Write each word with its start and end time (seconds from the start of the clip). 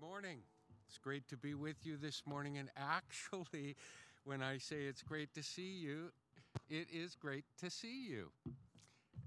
morning. 0.00 0.38
It's 0.88 0.96
great 0.96 1.28
to 1.28 1.36
be 1.36 1.54
with 1.54 1.76
you 1.84 1.98
this 1.98 2.22
morning. 2.24 2.56
And 2.56 2.70
actually, 2.74 3.76
when 4.24 4.42
I 4.42 4.56
say 4.56 4.84
it's 4.84 5.02
great 5.02 5.34
to 5.34 5.42
see 5.42 5.72
you, 5.78 6.12
it 6.70 6.88
is 6.90 7.16
great 7.16 7.44
to 7.58 7.68
see 7.68 8.06
you. 8.08 8.30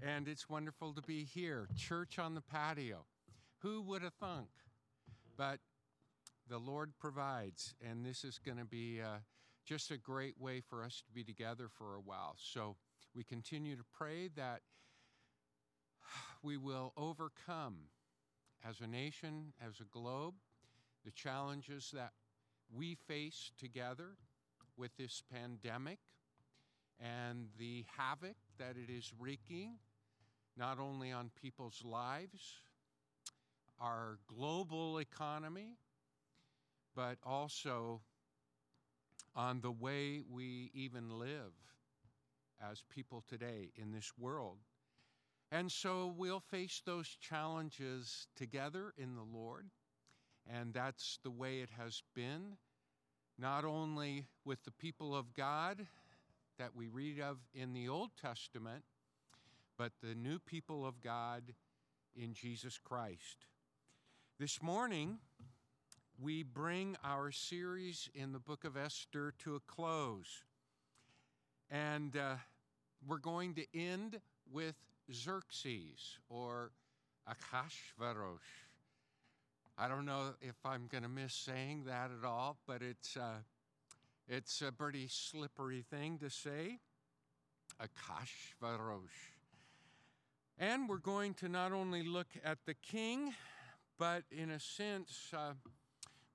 And 0.02 0.26
it's 0.26 0.50
wonderful 0.50 0.92
to 0.94 1.02
be 1.02 1.22
here. 1.24 1.68
Church 1.76 2.18
on 2.18 2.34
the 2.34 2.40
patio. 2.40 3.04
Who 3.58 3.82
would 3.82 4.02
have 4.02 4.14
thunk? 4.14 4.48
But 5.36 5.60
the 6.48 6.58
Lord 6.58 6.92
provides, 6.98 7.74
and 7.80 8.04
this 8.04 8.24
is 8.24 8.38
going 8.38 8.58
to 8.58 8.64
be 8.64 9.00
uh, 9.00 9.18
just 9.64 9.92
a 9.92 9.96
great 9.96 10.40
way 10.40 10.60
for 10.60 10.82
us 10.82 11.02
to 11.06 11.12
be 11.12 11.22
together 11.22 11.68
for 11.68 11.94
a 11.94 12.00
while. 12.00 12.34
So 12.36 12.76
we 13.14 13.22
continue 13.22 13.76
to 13.76 13.84
pray 13.96 14.28
that 14.36 14.62
we 16.42 16.56
will 16.56 16.92
overcome 16.96 17.76
as 18.68 18.80
a 18.80 18.86
nation, 18.88 19.52
as 19.64 19.74
a 19.80 19.84
globe, 19.84 20.34
the 21.04 21.10
challenges 21.10 21.90
that 21.94 22.12
we 22.74 22.94
face 22.94 23.52
together 23.58 24.16
with 24.76 24.96
this 24.96 25.22
pandemic 25.32 25.98
and 27.00 27.48
the 27.58 27.84
havoc 27.96 28.36
that 28.58 28.76
it 28.76 28.90
is 28.90 29.12
wreaking, 29.18 29.74
not 30.56 30.78
only 30.78 31.12
on 31.12 31.30
people's 31.40 31.82
lives, 31.84 32.58
our 33.80 34.18
global 34.26 34.98
economy, 34.98 35.76
but 36.94 37.18
also 37.24 38.00
on 39.34 39.60
the 39.60 39.70
way 39.70 40.22
we 40.30 40.70
even 40.74 41.18
live 41.18 41.52
as 42.70 42.82
people 42.94 43.22
today 43.28 43.72
in 43.76 43.92
this 43.92 44.12
world. 44.18 44.58
And 45.50 45.70
so 45.70 46.14
we'll 46.16 46.40
face 46.40 46.82
those 46.84 47.08
challenges 47.20 48.28
together 48.36 48.94
in 48.96 49.16
the 49.16 49.22
Lord. 49.22 49.66
And 50.52 50.74
that's 50.74 51.18
the 51.22 51.30
way 51.30 51.60
it 51.60 51.70
has 51.78 52.02
been, 52.14 52.56
not 53.38 53.64
only 53.64 54.26
with 54.44 54.62
the 54.64 54.70
people 54.70 55.16
of 55.16 55.34
God 55.34 55.86
that 56.58 56.76
we 56.76 56.86
read 56.86 57.20
of 57.20 57.38
in 57.54 57.72
the 57.72 57.88
Old 57.88 58.10
Testament, 58.20 58.84
but 59.76 59.92
the 60.02 60.14
new 60.14 60.38
people 60.38 60.86
of 60.86 61.00
God 61.00 61.42
in 62.14 62.34
Jesus 62.34 62.78
Christ. 62.78 63.46
This 64.38 64.62
morning, 64.62 65.18
we 66.20 66.42
bring 66.42 66.96
our 67.02 67.32
series 67.32 68.08
in 68.14 68.32
the 68.32 68.38
book 68.38 68.64
of 68.64 68.76
Esther 68.76 69.34
to 69.40 69.56
a 69.56 69.60
close. 69.60 70.44
And 71.70 72.16
uh, 72.16 72.36
we're 73.06 73.18
going 73.18 73.54
to 73.54 73.64
end 73.74 74.20
with 74.52 74.76
Xerxes 75.12 76.18
or 76.28 76.70
Akashverosh. 77.28 78.63
I 79.76 79.88
don't 79.88 80.04
know 80.04 80.34
if 80.40 80.54
I'm 80.64 80.86
going 80.86 81.02
to 81.02 81.08
miss 81.08 81.34
saying 81.34 81.84
that 81.86 82.10
at 82.16 82.24
all, 82.24 82.58
but 82.64 82.80
it's, 82.80 83.16
uh, 83.16 83.38
it's 84.28 84.62
a 84.62 84.70
pretty 84.70 85.08
slippery 85.08 85.84
thing 85.90 86.18
to 86.18 86.30
say. 86.30 86.78
Akashverosh. 87.82 89.00
And 90.58 90.88
we're 90.88 90.98
going 90.98 91.34
to 91.34 91.48
not 91.48 91.72
only 91.72 92.04
look 92.04 92.28
at 92.44 92.58
the 92.66 92.74
king, 92.74 93.34
but 93.98 94.22
in 94.30 94.50
a 94.50 94.60
sense, 94.60 95.32
uh, 95.36 95.54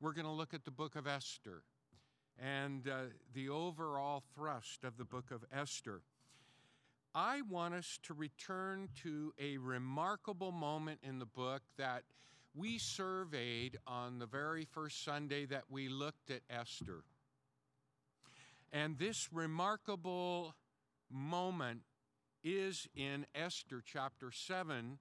we're 0.02 0.12
going 0.12 0.26
to 0.26 0.32
look 0.32 0.54
at 0.54 0.66
the 0.66 0.72
book 0.72 0.98
of 0.98 1.08
Esther 1.08 1.64
and 2.38 2.90
uh, 2.90 3.04
the 3.34 3.48
overall 3.48 4.22
thrust 4.36 4.84
of 4.84 4.98
the 4.98 5.06
book 5.06 5.32
of 5.32 5.46
Esther. 5.58 6.02
I 7.16 7.42
want 7.50 7.74
us 7.74 8.00
to 8.04 8.14
return 8.14 8.90
to 9.04 9.34
a 9.40 9.58
remarkable 9.58 10.52
moment 10.52 11.00
in 11.04 11.20
the 11.20 11.26
book 11.26 11.62
that 11.78 12.04
we 12.60 12.78
surveyed 12.78 13.78
on 13.88 14.20
the 14.20 14.26
very 14.26 14.66
first 14.66 15.06
Sunday 15.06 15.46
that 15.46 15.64
we 15.70 15.88
looked 15.88 16.30
at 16.30 16.42
Esther. 16.50 17.04
And 18.74 18.98
this 19.00 19.30
remarkable 19.32 20.56
moment 21.10 21.84
is 22.44 22.86
in 22.94 23.26
Esther 23.34 23.82
chapter 23.86 24.30
7, 24.32 25.00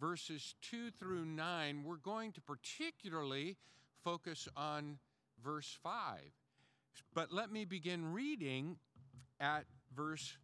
verses 0.00 0.56
2 0.62 0.90
through 0.98 1.24
9. 1.24 1.84
We're 1.84 1.96
going 1.96 2.32
to 2.32 2.40
particularly 2.40 3.56
focus 4.02 4.48
on 4.56 4.98
verse 5.44 5.78
5. 5.84 6.18
But 7.14 7.32
let 7.32 7.52
me 7.52 7.64
begin 7.64 8.12
reading 8.12 8.78
at 9.38 9.64
verse 9.94 10.36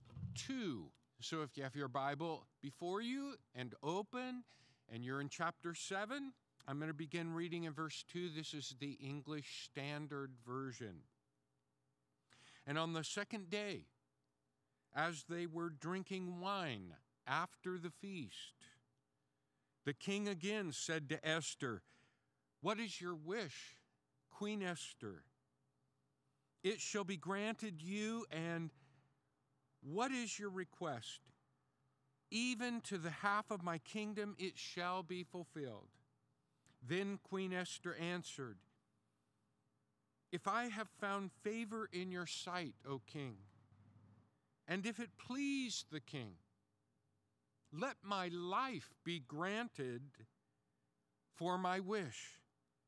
2. 0.47 0.85
So 1.21 1.43
if 1.43 1.57
you 1.57 1.65
have 1.65 1.75
your 1.75 1.89
Bible 1.89 2.47
before 2.63 3.01
you 3.01 3.35
and 3.55 3.75
open, 3.83 4.45
and 4.93 5.05
you're 5.05 5.21
in 5.21 5.29
chapter 5.29 5.75
7, 5.75 6.33
I'm 6.67 6.79
going 6.79 6.89
to 6.89 6.95
begin 6.95 7.33
reading 7.35 7.65
in 7.65 7.73
verse 7.73 8.05
2. 8.13 8.31
This 8.31 8.55
is 8.55 8.77
the 8.79 8.93
English 8.93 9.69
Standard 9.71 10.31
Version. 10.47 11.01
And 12.67 12.79
on 12.79 12.93
the 12.93 13.03
second 13.03 13.51
day, 13.51 13.87
as 14.95 15.25
they 15.29 15.47
were 15.47 15.71
drinking 15.71 16.41
wine 16.41 16.95
after 17.27 17.79
the 17.79 17.91
feast, 17.91 18.55
the 19.85 19.93
king 19.93 20.29
again 20.29 20.71
said 20.73 21.09
to 21.09 21.27
Esther, 21.29 21.83
What 22.61 22.79
is 22.79 23.01
your 23.01 23.17
wish, 23.17 23.77
Queen 24.31 24.63
Esther? 24.63 25.25
It 26.63 26.81
shall 26.81 27.03
be 27.03 27.17
granted 27.17 27.83
you, 27.83 28.25
and 28.31 28.71
what 29.83 30.13
is 30.13 30.39
your 30.39 30.51
request? 30.51 31.21
Even 32.31 32.81
to 32.83 32.99
the 32.99 33.11
half 33.11 33.51
of 33.51 33.65
my 33.65 33.79
kingdom 33.79 34.37
it 34.39 34.57
shall 34.57 35.03
be 35.03 35.25
fulfilled. 35.25 35.89
Then 36.87 37.19
Queen 37.23 37.53
Esther 37.53 37.95
answered, 37.95 38.59
If 40.33 40.49
I 40.49 40.65
have 40.65 40.89
found 41.01 41.31
favor 41.43 41.89
in 41.93 42.11
your 42.11 42.27
sight, 42.27 42.75
O 42.89 43.01
king, 43.07 43.37
and 44.67 44.85
if 44.85 44.99
it 44.99 45.11
please 45.19 45.85
the 45.91 46.01
king, 46.01 46.35
let 47.73 47.97
my 48.03 48.29
life 48.29 48.91
be 49.05 49.21
granted 49.21 50.03
for 51.37 51.57
my 51.57 51.81
wish, 51.81 52.39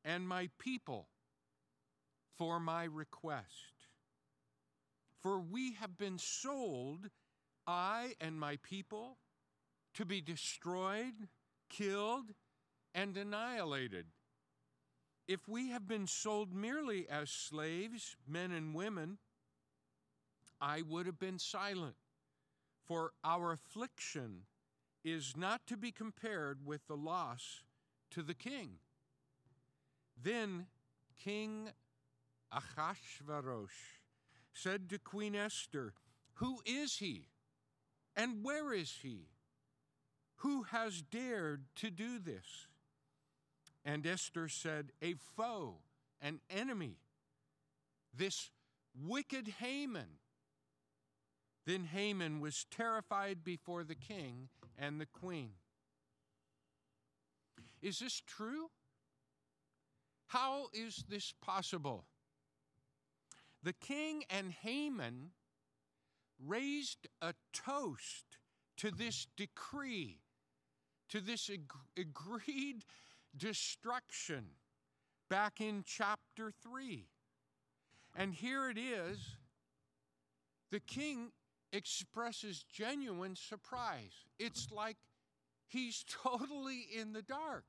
and 0.05 0.29
my 0.29 0.49
people 0.59 1.09
for 2.37 2.61
my 2.61 2.85
request. 2.85 3.89
For 5.23 5.41
we 5.41 5.73
have 5.75 5.97
been 5.97 6.19
sold, 6.19 7.09
I 7.67 8.15
and 8.21 8.39
my 8.39 8.59
people, 8.63 9.17
to 9.95 10.05
be 10.05 10.21
destroyed, 10.21 11.29
killed, 11.71 12.35
and 12.95 13.17
annihilated. 13.17 14.07
If 15.27 15.49
we 15.49 15.71
have 15.71 15.89
been 15.89 16.07
sold 16.07 16.55
merely 16.55 17.09
as 17.09 17.31
slaves, 17.31 18.17
men 18.29 18.53
and 18.53 18.75
women, 18.75 19.19
I 20.61 20.83
would 20.83 21.07
have 21.07 21.19
been 21.19 21.39
silent, 21.39 21.97
for 22.85 23.13
our 23.25 23.53
affliction 23.53 24.43
is 25.03 25.35
not 25.37 25.67
to 25.67 25.77
be 25.77 25.91
compared 25.93 26.65
with 26.65 26.87
the 26.87 26.97
loss 26.97 27.63
to 28.11 28.23
the 28.23 28.35
king. 28.35 28.79
Then 30.23 30.67
King 31.23 31.71
Ahasuerus 32.53 33.73
said 34.53 34.89
to 34.91 34.99
Queen 34.99 35.35
Esther, 35.35 35.95
Who 36.35 36.61
is 36.65 36.99
he? 36.99 37.29
And 38.17 38.45
where 38.45 38.73
is 38.73 38.99
he? 39.03 39.29
Who 40.37 40.65
has 40.65 41.03
dared 41.03 41.65
to 41.77 41.91
do 41.91 42.19
this? 42.19 42.69
And 43.85 44.07
Esther 44.07 44.49
said, 44.49 44.93
A 45.03 45.15
foe, 45.37 45.77
an 46.21 46.41
enemy, 46.49 46.99
this 48.17 48.51
wicked 48.95 49.49
Haman. 49.61 50.19
Then 51.67 51.85
Haman 51.85 52.41
was 52.41 52.67
terrified 52.71 53.43
before 53.43 53.85
the 53.85 53.95
king 53.95 54.49
and 54.79 55.01
the 55.01 55.07
queen. 55.07 55.51
Is 57.81 57.99
this 57.99 58.23
true? 58.27 58.71
How 60.27 60.67
is 60.73 61.05
this 61.09 61.33
possible? 61.43 62.07
The 63.63 63.73
king 63.73 64.25
and 64.29 64.53
Haman 64.53 65.31
raised 66.45 67.09
a 67.23 67.35
toast 67.53 68.39
to 68.79 68.91
this 68.91 69.27
decree, 69.37 70.19
to 71.09 71.21
this 71.21 71.49
ag- 71.49 71.73
agreed 71.97 72.85
destruction 73.37 74.45
back 75.29 75.61
in 75.61 75.83
chapter 75.87 76.53
3. 76.63 77.07
And 78.17 78.35
here 78.35 78.71
it 78.71 78.79
is 78.79 79.37
the 80.71 80.81
king 80.81 81.31
expresses 81.73 82.65
genuine 82.73 83.37
surprise. 83.37 84.27
It's 84.39 84.71
like 84.71 84.97
he's 85.67 86.05
totally 86.23 86.87
in 86.97 87.13
the 87.13 87.23
dark. 87.23 87.65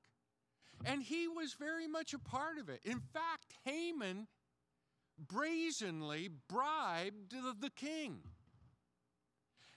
And 0.83 1.01
he 1.01 1.27
was 1.27 1.53
very 1.53 1.88
much 1.88 2.13
a 2.13 2.19
part 2.19 2.57
of 2.57 2.69
it. 2.69 2.81
In 2.83 3.00
fact, 3.00 3.53
Haman 3.63 4.27
brazenly 5.17 6.29
bribed 6.50 7.33
the 7.62 7.69
king. 7.69 8.19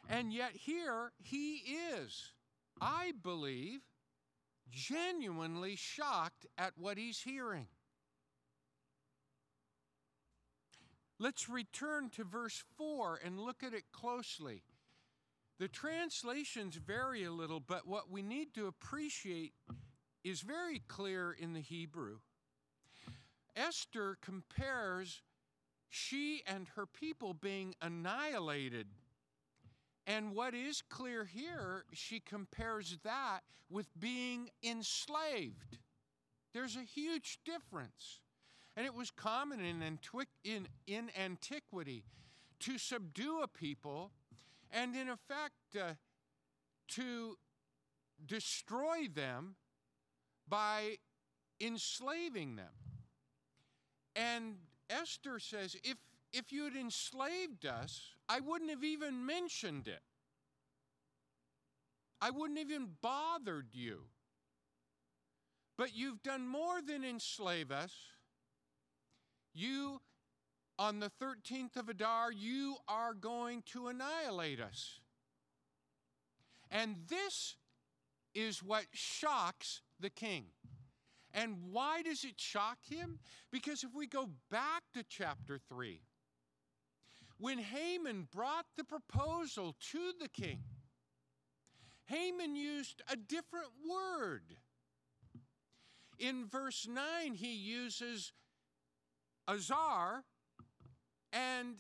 And 0.09 0.33
yet, 0.33 0.53
here 0.53 1.13
he 1.23 1.63
is, 1.95 2.33
I 2.81 3.13
believe, 3.23 3.81
genuinely 4.71 5.77
shocked 5.77 6.47
at 6.57 6.73
what 6.77 6.99
he's 6.99 7.21
hearing. 7.21 7.67
Let's 11.19 11.49
return 11.49 12.11
to 12.11 12.25
verse 12.25 12.63
4 12.77 13.21
and 13.25 13.41
look 13.41 13.63
at 13.63 13.75
it 13.75 13.91
closely. 13.93 14.63
The 15.59 15.67
translations 15.69 16.77
vary 16.77 17.25
a 17.25 17.33
little, 17.33 17.59
but 17.59 17.89
what 17.89 18.09
we 18.09 18.23
need 18.23 18.55
to 18.55 18.69
appreciate 18.69 19.53
is 20.23 20.41
very 20.41 20.81
clear 20.87 21.33
in 21.33 21.53
the 21.55 21.61
Hebrew. 21.61 22.19
Esther 23.57 24.17
compares 24.23 25.23
she 25.89 26.43
and 26.47 26.69
her 26.77 26.87
people 26.87 27.35
being 27.35 27.75
annihilated 27.83 28.87
and 30.09 30.35
what 30.35 30.55
is 30.55 30.83
clear 30.89 31.27
here, 31.27 31.85
she 31.93 32.19
compares 32.19 32.97
that 33.05 33.41
with 33.69 33.87
being 34.01 34.49
enslaved. 34.63 35.77
There's 36.55 36.77
a 36.77 36.83
huge 36.83 37.41
difference. 37.45 38.21
And 38.75 38.87
it 38.87 38.95
was 38.95 39.11
common 39.11 39.61
in, 39.61 39.99
in, 40.45 40.67
in 40.87 41.11
antiquity 41.15 42.05
to 42.61 42.79
subdue 42.79 43.43
a 43.43 43.49
people 43.49 44.13
and, 44.71 44.97
in 44.97 45.11
effect, 45.11 45.77
uh, 45.79 45.93
to 46.89 47.37
destroy 48.25 49.09
them 49.15 49.57
by 50.49 50.97
enslaving 51.61 52.57
them. 52.57 52.73
And 54.17 54.57
Esther 54.89 55.39
says, 55.39 55.77
if, 55.85 55.99
if 56.33 56.53
you 56.53 56.65
had 56.65 56.75
enslaved 56.75 57.67
us, 57.67 58.15
I 58.29 58.41
wouldn't 58.41 58.71
have 58.71 58.85
even 58.85 59.25
mentioned 59.25 59.89
it. 59.89 60.03
I 62.21 62.31
wouldn't 62.31 62.59
even 62.59 62.89
bothered 63.01 63.69
you. 63.73 64.03
But 65.77 65.95
you've 65.95 66.23
done 66.23 66.47
more 66.47 66.83
than 66.83 67.05
enslave 67.05 67.71
us. 67.71 67.93
You, 69.55 70.01
on 70.79 70.99
the 70.99 71.11
13th 71.23 71.77
of 71.77 71.89
Adar, 71.89 72.33
you 72.33 72.77
are 72.89 73.15
going 73.15 73.63
to 73.67 73.87
annihilate 73.87 74.61
us. 74.61 75.01
And 76.71 76.97
this 77.09 77.57
is 78.35 78.63
what 78.63 78.87
shocks 78.93 79.83
the 80.01 80.11
king. 80.11 80.47
And 81.33 81.57
why 81.71 82.03
does 82.03 82.25
it 82.25 82.35
shock 82.41 82.79
him? 82.83 83.19
Because 83.51 83.85
if 83.85 83.95
we 83.95 84.07
go 84.07 84.31
back 84.51 84.83
to 84.95 85.05
chapter 85.09 85.59
3, 85.69 86.01
when 87.39 87.59
Haman 87.59 88.29
brought 88.33 88.67
the 88.77 88.85
proposal 88.85 89.77
to 89.93 90.13
the 90.21 90.29
king, 90.29 90.61
Haman 92.07 92.57
used 92.57 93.03
a 93.11 93.17
different 93.17 93.69
word. 93.89 94.57
In 96.19 96.47
verse 96.47 96.87
9, 96.89 97.35
he 97.35 97.55
uses 97.55 98.33
azar 99.49 100.25
and, 101.33 101.77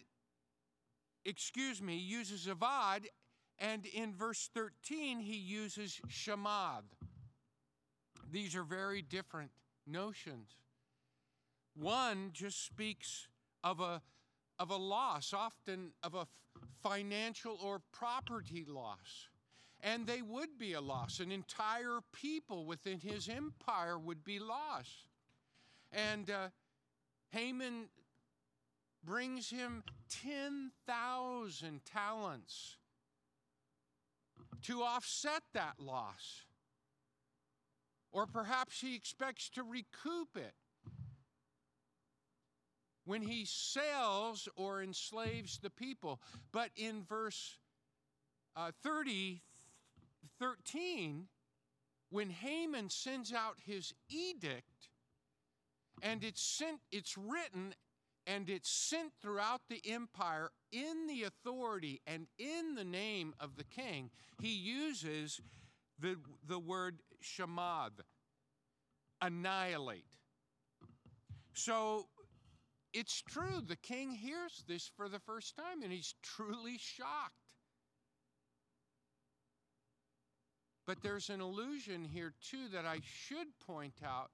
excuse 1.24 1.82
me, 1.82 1.96
uses 1.96 2.46
avad, 2.46 3.06
and 3.58 3.86
in 3.86 4.14
verse 4.14 4.50
13, 4.54 5.18
he 5.18 5.36
uses 5.36 6.00
shamad. 6.08 6.82
These 8.30 8.54
are 8.54 8.62
very 8.62 9.02
different 9.02 9.50
notions. 9.86 10.50
One 11.74 12.30
just 12.32 12.64
speaks 12.64 13.28
of 13.64 13.80
a, 13.80 14.02
of 14.58 14.70
a 14.70 14.76
loss, 14.76 15.32
often 15.32 15.92
of 16.02 16.14
a 16.14 16.26
financial 16.82 17.58
or 17.62 17.80
property 17.92 18.64
loss. 18.66 19.28
And 19.80 20.06
they 20.06 20.22
would 20.22 20.58
be 20.58 20.72
a 20.72 20.80
loss. 20.80 21.20
An 21.20 21.30
entire 21.30 22.00
people 22.12 22.66
within 22.66 22.98
his 22.98 23.28
empire 23.28 23.98
would 23.98 24.24
be 24.24 24.40
lost. 24.40 25.08
And 25.92 26.28
uh, 26.28 26.48
Haman 27.30 27.88
brings 29.04 29.50
him 29.50 29.84
10,000 30.10 31.80
talents 31.84 32.76
to 34.62 34.82
offset 34.82 35.42
that 35.54 35.74
loss. 35.78 36.44
Or 38.10 38.26
perhaps 38.26 38.80
he 38.80 38.96
expects 38.96 39.48
to 39.50 39.62
recoup 39.62 40.36
it 40.36 40.54
when 43.08 43.22
he 43.22 43.46
sells 43.46 44.50
or 44.54 44.82
enslaves 44.82 45.58
the 45.62 45.70
people. 45.70 46.20
But 46.52 46.68
in 46.76 47.04
verse 47.08 47.56
uh, 48.54 48.70
30, 48.82 49.40
13, 50.38 51.26
when 52.10 52.28
Haman 52.28 52.90
sends 52.90 53.32
out 53.32 53.56
his 53.64 53.94
edict, 54.10 54.90
and 56.02 56.22
it's 56.22 56.42
sent, 56.42 56.80
it's 56.92 57.16
written 57.16 57.74
and 58.26 58.50
it's 58.50 58.68
sent 58.68 59.12
throughout 59.22 59.62
the 59.70 59.80
empire 59.90 60.50
in 60.70 61.06
the 61.06 61.22
authority 61.22 62.02
and 62.06 62.26
in 62.38 62.74
the 62.74 62.84
name 62.84 63.32
of 63.40 63.56
the 63.56 63.64
king, 63.64 64.10
he 64.42 64.52
uses 64.52 65.40
the, 65.98 66.16
the 66.46 66.58
word 66.58 66.98
shamad, 67.24 67.92
annihilate. 69.22 70.04
So 71.54 72.06
it's 72.92 73.22
true, 73.22 73.60
the 73.66 73.76
king 73.76 74.12
hears 74.12 74.64
this 74.66 74.90
for 74.96 75.08
the 75.08 75.18
first 75.18 75.56
time 75.56 75.82
and 75.82 75.92
he's 75.92 76.14
truly 76.22 76.78
shocked. 76.78 77.34
But 80.86 81.02
there's 81.02 81.28
an 81.28 81.40
allusion 81.40 82.02
here, 82.02 82.32
too, 82.40 82.68
that 82.72 82.86
I 82.86 83.00
should 83.04 83.48
point 83.66 83.96
out 84.02 84.30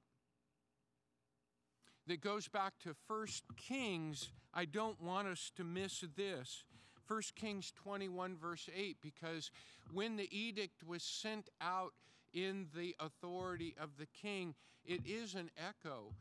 that 2.06 2.20
goes 2.20 2.46
back 2.46 2.74
to 2.84 2.94
1 3.08 3.26
Kings. 3.56 4.28
I 4.52 4.64
don't 4.64 5.00
want 5.02 5.26
us 5.26 5.50
to 5.56 5.64
miss 5.64 6.04
this. 6.16 6.64
1 7.08 7.22
Kings 7.34 7.72
21, 7.74 8.36
verse 8.36 8.68
8, 8.72 8.98
because 9.02 9.50
when 9.92 10.14
the 10.16 10.28
edict 10.30 10.84
was 10.86 11.02
sent 11.02 11.48
out 11.60 11.92
in 12.32 12.68
the 12.76 12.94
authority 13.00 13.74
of 13.76 13.96
the 13.98 14.06
king, 14.06 14.54
it 14.84 15.00
is 15.04 15.34
an 15.34 15.50
echo 15.58 16.14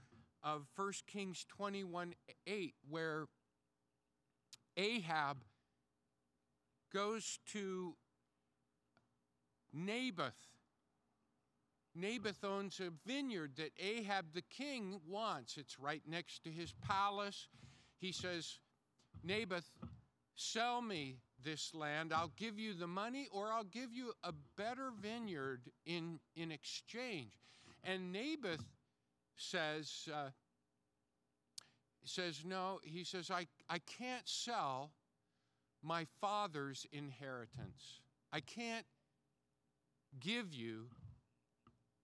of 0.44 0.68
1 0.76 0.94
Kings 1.08 1.46
21, 1.50 2.14
8, 2.46 2.74
where 2.90 3.26
Ahab 4.78 5.38
goes 6.94 7.40
to 7.52 7.96
Naboth. 9.74 10.34
Naboth 11.96 12.44
owns 12.44 12.80
a 12.80 12.90
vineyard 13.08 13.52
that 13.58 13.72
Ahab 13.80 14.34
the 14.34 14.42
king 14.42 15.00
wants. 15.08 15.58
It's 15.58 15.80
right 15.80 16.02
next 16.08 16.44
to 16.44 16.50
his 16.50 16.74
palace. 16.88 17.48
He 18.00 18.12
says, 18.12 18.60
Naboth, 19.24 19.70
sell 20.36 20.82
me 20.82 21.18
this 21.44 21.74
land. 21.76 22.12
I'll 22.12 22.32
give 22.36 22.58
you 22.58 22.74
the 22.74 22.88
money, 22.88 23.28
or 23.32 23.52
I'll 23.52 23.64
give 23.64 23.94
you 23.94 24.14
a 24.24 24.34
better 24.58 24.92
vineyard 25.00 25.62
in, 25.86 26.20
in 26.36 26.52
exchange. 26.52 27.32
And 27.84 28.12
Naboth 28.12 28.64
says, 29.36 30.08
uh, 30.14 30.30
says, 32.06 32.44
No, 32.46 32.80
he 32.84 33.04
says, 33.04 33.32
I, 33.32 33.48
I 33.70 33.80
can't 33.80 34.28
sell 34.28 34.92
my 35.82 36.06
father's 36.22 36.86
inheritance. 36.92 38.02
I 38.32 38.40
can't 38.40 38.86
give 40.20 40.54
you 40.54 40.86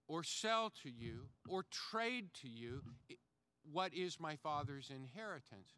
or 0.07 0.23
sell 0.23 0.71
to 0.83 0.89
you 0.89 1.21
or 1.47 1.63
trade 1.71 2.29
to 2.41 2.47
you 2.47 2.81
what 3.71 3.93
is 3.93 4.19
my 4.19 4.35
father's 4.35 4.89
inheritance. 4.89 5.69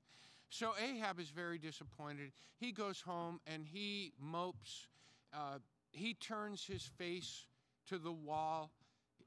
So 0.50 0.74
Ahab 0.82 1.20
is 1.20 1.30
very 1.30 1.58
disappointed. 1.58 2.32
He 2.58 2.72
goes 2.72 3.02
home 3.02 3.40
and 3.48 3.66
he 3.66 4.14
mopes. 4.20 4.88
Uh, 5.34 5.60
he 5.92 6.14
turns 6.14 6.66
his 6.66 6.84
face 6.98 7.46
to 7.88 7.98
the 7.98 8.12
wall. 8.12 8.72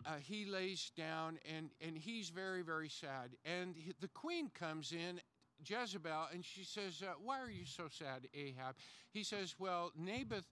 Uh, 0.06 0.16
he 0.20 0.44
lays 0.44 0.90
down 0.96 1.38
and, 1.56 1.70
and 1.80 1.96
he's 1.96 2.28
very, 2.28 2.62
very 2.62 2.88
sad. 2.88 3.30
And 3.44 3.74
he, 3.76 3.94
the 4.00 4.08
queen 4.08 4.50
comes 4.58 4.92
in, 4.92 5.20
Jezebel, 5.64 6.28
and 6.32 6.44
she 6.44 6.64
says, 6.64 7.02
uh, 7.02 7.14
Why 7.22 7.40
are 7.40 7.50
you 7.50 7.64
so 7.64 7.84
sad, 7.88 8.28
Ahab? 8.34 8.76
He 9.12 9.22
says, 9.22 9.54
Well, 9.58 9.92
Naboth, 9.96 10.44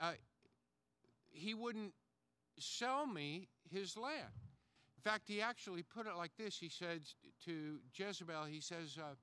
uh, 0.00 0.12
he 1.30 1.54
wouldn't 1.54 1.92
sell 2.58 3.06
me 3.06 3.48
his 3.70 3.96
land. 3.96 4.32
In 4.96 5.10
fact, 5.10 5.24
he 5.26 5.42
actually 5.42 5.82
put 5.82 6.06
it 6.06 6.16
like 6.16 6.32
this. 6.38 6.56
He 6.56 6.68
said 6.68 7.00
to 7.44 7.78
Jezebel, 7.94 8.44
he 8.44 8.60
says, 8.60 8.96
uh, 8.98 9.14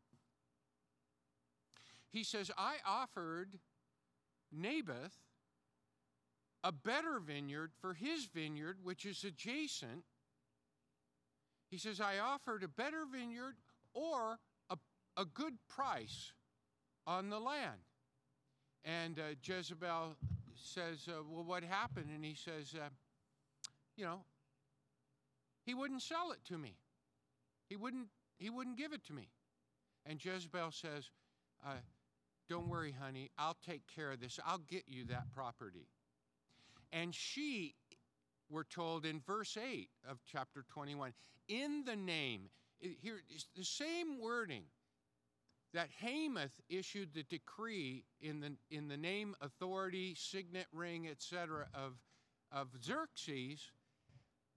he 2.12 2.24
says, 2.24 2.52
I 2.58 2.76
offered 2.86 3.58
Naboth 4.52 5.18
a 6.64 6.72
better 6.72 7.20
vineyard 7.20 7.72
for 7.80 7.94
his 7.94 8.26
vineyard, 8.26 8.78
which 8.84 9.06
is 9.06 9.24
adjacent. 9.24 10.04
He 11.70 11.78
says, 11.78 12.00
I 12.00 12.20
offered 12.20 12.64
a 12.64 12.68
better 12.68 13.04
vineyard 13.12 13.56
or 13.94 14.40
a, 14.70 14.78
a 15.18 15.26
good 15.26 15.54
price 15.70 16.34
on 17.08 17.30
the 17.30 17.40
land. 17.40 17.80
And 18.84 19.20
uh, 19.20 19.36
Jezebel 19.42 20.16
says, 20.56 21.08
uh, 21.08 21.24
Well, 21.28 21.44
what 21.44 21.64
happened? 21.64 22.08
And 22.14 22.24
he 22.24 22.36
says, 22.36 22.74
uh, 22.76 22.90
You 23.96 24.06
know, 24.06 24.22
he 25.66 25.74
wouldn't 25.74 26.02
sell 26.02 26.32
it 26.32 26.40
to 26.46 26.58
me. 26.58 26.76
He 27.70 27.76
wouldn't, 27.76 28.08
he 28.38 28.50
wouldn't 28.50 28.78
give 28.78 28.94
it 28.94 29.06
to 29.06 29.14
me. 29.14 29.30
And 30.06 30.24
Jezebel 30.24 30.72
says, 30.72 31.10
uh, 31.66 31.76
Don't 32.50 32.68
worry, 32.68 32.96
honey, 33.00 33.30
I'll 33.38 33.58
take 33.66 33.84
care 33.96 34.12
of 34.12 34.20
this. 34.20 34.40
I'll 34.46 34.62
get 34.68 34.84
you 34.88 35.06
that 35.06 35.32
property. 35.34 35.88
And 36.92 37.14
she, 37.14 37.76
we're 38.50 38.64
told 38.64 39.06
in 39.06 39.20
verse 39.20 39.58
8 39.58 39.90
of 40.10 40.20
chapter 40.30 40.66
21, 40.70 41.14
in 41.48 41.84
the 41.86 41.96
name, 41.96 42.50
here 42.80 43.22
is 43.34 43.48
the 43.56 43.64
same 43.64 44.20
wording 44.20 44.64
that 45.74 45.90
Haman 46.00 46.50
issued 46.70 47.14
the 47.14 47.24
decree 47.24 48.04
in 48.20 48.42
the, 48.42 48.52
in 48.70 48.88
the 48.88 48.98
name, 48.98 49.36
authority, 49.42 50.16
signet 50.16 50.68
ring, 50.74 51.08
etc., 51.08 51.68
of, 51.74 51.94
of 52.52 52.68
Xerxes, 52.84 53.72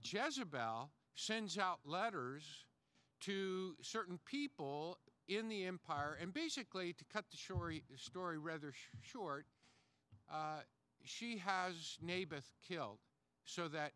Jezebel 0.02 0.90
sends 1.14 1.56
out 1.56 1.78
letters 1.84 2.66
to 3.20 3.76
certain 3.80 4.18
people 4.26 4.98
in 5.28 5.48
the 5.48 5.64
empire, 5.64 6.18
and 6.20 6.34
basically, 6.34 6.92
to 6.92 7.04
cut 7.12 7.24
the 7.30 7.36
story, 7.36 7.84
story 7.96 8.36
rather 8.38 8.72
sh- 8.72 8.88
short, 9.00 9.46
uh, 10.30 10.60
she 11.04 11.38
has 11.38 11.98
Naboth 12.02 12.50
killed 12.66 12.98
so 13.44 13.68
that 13.68 13.92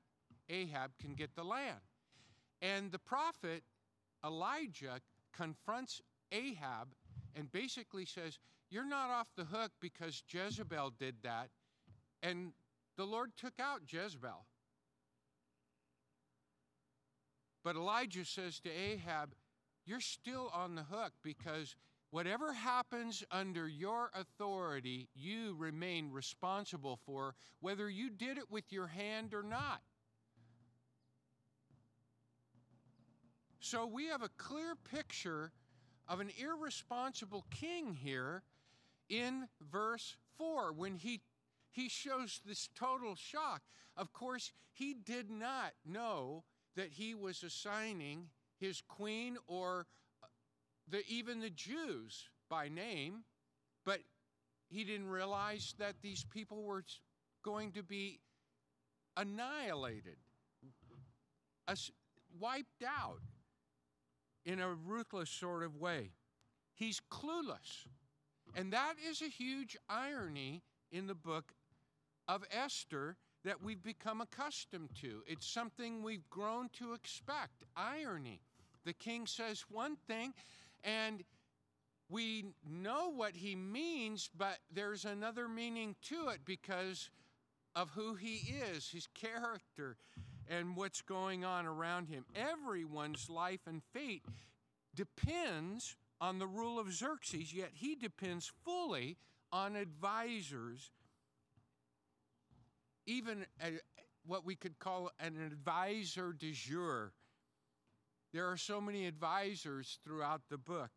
Ahab 0.48 0.92
can 1.00 1.14
get 1.14 1.34
the 1.34 1.44
land. 1.44 1.80
And 2.60 2.90
the 2.90 2.98
prophet 2.98 3.62
Elijah 4.24 5.00
confronts 5.32 6.00
Ahab 6.32 6.88
and 7.34 7.50
basically 7.50 8.04
says, 8.04 8.38
You're 8.70 8.88
not 8.88 9.10
off 9.10 9.28
the 9.36 9.44
hook 9.44 9.72
because 9.80 10.22
Jezebel 10.28 10.94
did 10.98 11.16
that. 11.22 11.50
And 12.22 12.52
the 12.96 13.04
Lord 13.04 13.30
took 13.36 13.54
out 13.60 13.82
Jezebel. 13.88 14.46
But 17.62 17.76
Elijah 17.76 18.24
says 18.24 18.60
to 18.60 18.70
Ahab, 18.70 19.34
You're 19.86 20.00
still 20.00 20.50
on 20.52 20.74
the 20.74 20.82
hook 20.82 21.12
because 21.22 21.76
whatever 22.10 22.52
happens 22.52 23.24
under 23.30 23.68
your 23.68 24.10
authority, 24.14 25.08
you 25.14 25.54
remain 25.58 26.10
responsible 26.10 26.98
for, 27.04 27.34
whether 27.60 27.88
you 27.88 28.10
did 28.10 28.38
it 28.38 28.50
with 28.50 28.72
your 28.72 28.86
hand 28.86 29.34
or 29.34 29.42
not. 29.42 29.80
So 33.60 33.86
we 33.86 34.06
have 34.06 34.22
a 34.22 34.30
clear 34.38 34.74
picture 34.74 35.52
of 36.08 36.20
an 36.20 36.30
irresponsible 36.38 37.44
king 37.50 37.92
here 37.92 38.42
in 39.08 39.48
verse 39.70 40.16
4 40.38 40.72
when 40.72 40.96
he 40.96 41.20
he 41.70 41.88
shows 41.88 42.40
this 42.44 42.68
total 42.74 43.14
shock. 43.14 43.62
Of 43.96 44.12
course, 44.12 44.52
he 44.72 44.94
did 44.94 45.30
not 45.30 45.72
know 45.84 46.44
that 46.76 46.92
he 46.92 47.14
was 47.14 47.42
assigning 47.42 48.30
his 48.58 48.80
queen 48.80 49.36
or 49.46 49.86
the, 50.90 51.02
even 51.08 51.40
the 51.40 51.50
Jews 51.50 52.28
by 52.48 52.68
name, 52.68 53.24
but 53.84 54.00
he 54.70 54.84
didn't 54.84 55.08
realize 55.08 55.74
that 55.78 55.96
these 56.02 56.24
people 56.24 56.62
were 56.62 56.84
going 57.42 57.72
to 57.72 57.82
be 57.82 58.20
annihilated, 59.16 60.16
wiped 62.38 62.84
out 62.86 63.20
in 64.44 64.60
a 64.60 64.72
ruthless 64.72 65.30
sort 65.30 65.62
of 65.62 65.76
way. 65.76 66.10
He's 66.74 67.00
clueless. 67.10 67.86
And 68.54 68.72
that 68.72 68.94
is 69.08 69.20
a 69.20 69.28
huge 69.28 69.76
irony 69.88 70.62
in 70.90 71.06
the 71.06 71.14
book 71.14 71.52
of 72.26 72.44
Esther 72.50 73.16
that 73.44 73.62
we've 73.62 73.82
become 73.82 74.20
accustomed 74.20 74.90
to. 75.00 75.22
It's 75.26 75.46
something 75.46 76.02
we've 76.02 76.28
grown 76.30 76.68
to 76.78 76.92
expect 76.92 77.64
irony. 77.76 78.40
The 78.84 78.92
king 78.92 79.26
says 79.26 79.64
one 79.68 79.96
thing, 80.06 80.32
and 80.84 81.24
we 82.10 82.46
know 82.66 83.10
what 83.10 83.36
he 83.36 83.54
means, 83.54 84.30
but 84.36 84.58
there's 84.72 85.04
another 85.04 85.48
meaning 85.48 85.94
to 86.02 86.28
it 86.28 86.40
because 86.44 87.10
of 87.76 87.90
who 87.90 88.14
he 88.14 88.54
is, 88.72 88.90
his 88.90 89.06
character, 89.14 89.96
and 90.48 90.74
what's 90.74 91.02
going 91.02 91.44
on 91.44 91.66
around 91.66 92.08
him. 92.08 92.24
Everyone's 92.34 93.28
life 93.28 93.60
and 93.66 93.82
fate 93.92 94.24
depends 94.94 95.96
on 96.20 96.38
the 96.38 96.46
rule 96.46 96.78
of 96.78 96.92
Xerxes, 96.92 97.52
yet 97.52 97.70
he 97.74 97.94
depends 97.94 98.50
fully 98.64 99.16
on 99.52 99.76
advisors, 99.76 100.90
even 103.06 103.46
a, 103.62 103.78
what 104.26 104.44
we 104.44 104.56
could 104.56 104.78
call 104.78 105.10
an 105.20 105.36
advisor 105.46 106.32
de 106.32 106.52
jour. 106.52 107.12
There 108.32 108.50
are 108.50 108.56
so 108.56 108.80
many 108.80 109.06
advisors 109.06 109.98
throughout 110.04 110.42
the 110.48 110.58
book. 110.58 110.90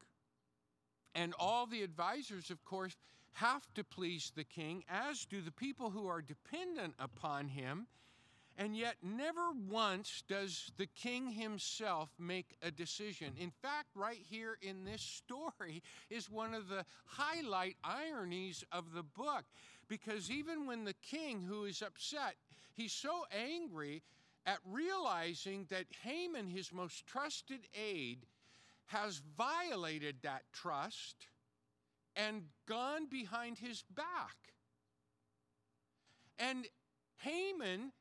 And 1.15 1.33
all 1.39 1.65
the 1.65 1.83
advisors, 1.83 2.49
of 2.49 2.63
course, 2.63 2.95
have 3.33 3.65
to 3.75 3.83
please 3.83 4.31
the 4.35 4.43
king, 4.43 4.83
as 4.89 5.25
do 5.25 5.41
the 5.41 5.51
people 5.51 5.89
who 5.89 6.07
are 6.07 6.21
dependent 6.21 6.95
upon 6.99 7.47
him. 7.47 7.87
And 8.57 8.75
yet, 8.75 8.97
never 9.01 9.51
once 9.69 10.23
does 10.27 10.71
the 10.77 10.85
king 10.85 11.31
himself 11.31 12.09
make 12.19 12.57
a 12.61 12.69
decision. 12.69 13.33
In 13.39 13.51
fact, 13.61 13.87
right 13.95 14.19
here 14.29 14.57
in 14.61 14.83
this 14.83 15.01
story 15.01 15.81
is 16.09 16.29
one 16.29 16.53
of 16.53 16.67
the 16.67 16.85
highlight 17.05 17.77
ironies 17.83 18.63
of 18.71 18.93
the 18.93 19.03
book. 19.03 19.45
Because 19.87 20.29
even 20.29 20.67
when 20.67 20.83
the 20.83 20.95
king, 21.01 21.41
who 21.41 21.63
is 21.63 21.81
upset, 21.81 22.35
he's 22.73 22.93
so 22.93 23.25
angry 23.31 24.03
at 24.45 24.59
realizing 24.65 25.65
that 25.69 25.85
Haman, 26.03 26.47
his 26.47 26.73
most 26.73 27.05
trusted 27.05 27.67
aide, 27.73 28.25
has 28.87 29.21
violated 29.37 30.17
that 30.23 30.43
trust 30.51 31.27
and 32.15 32.43
gone 32.67 33.07
behind 33.07 33.57
his 33.57 33.83
back. 33.95 34.35
And 36.39 36.67
Haman 37.17 37.91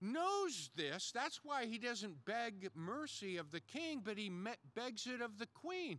knows 0.00 0.70
this. 0.76 1.10
That's 1.12 1.40
why 1.42 1.66
he 1.66 1.78
doesn't 1.78 2.24
beg 2.24 2.70
mercy 2.74 3.36
of 3.36 3.50
the 3.50 3.60
king, 3.60 4.00
but 4.04 4.16
he 4.16 4.30
begs 4.74 5.06
it 5.06 5.20
of 5.20 5.38
the 5.38 5.48
queen. 5.48 5.98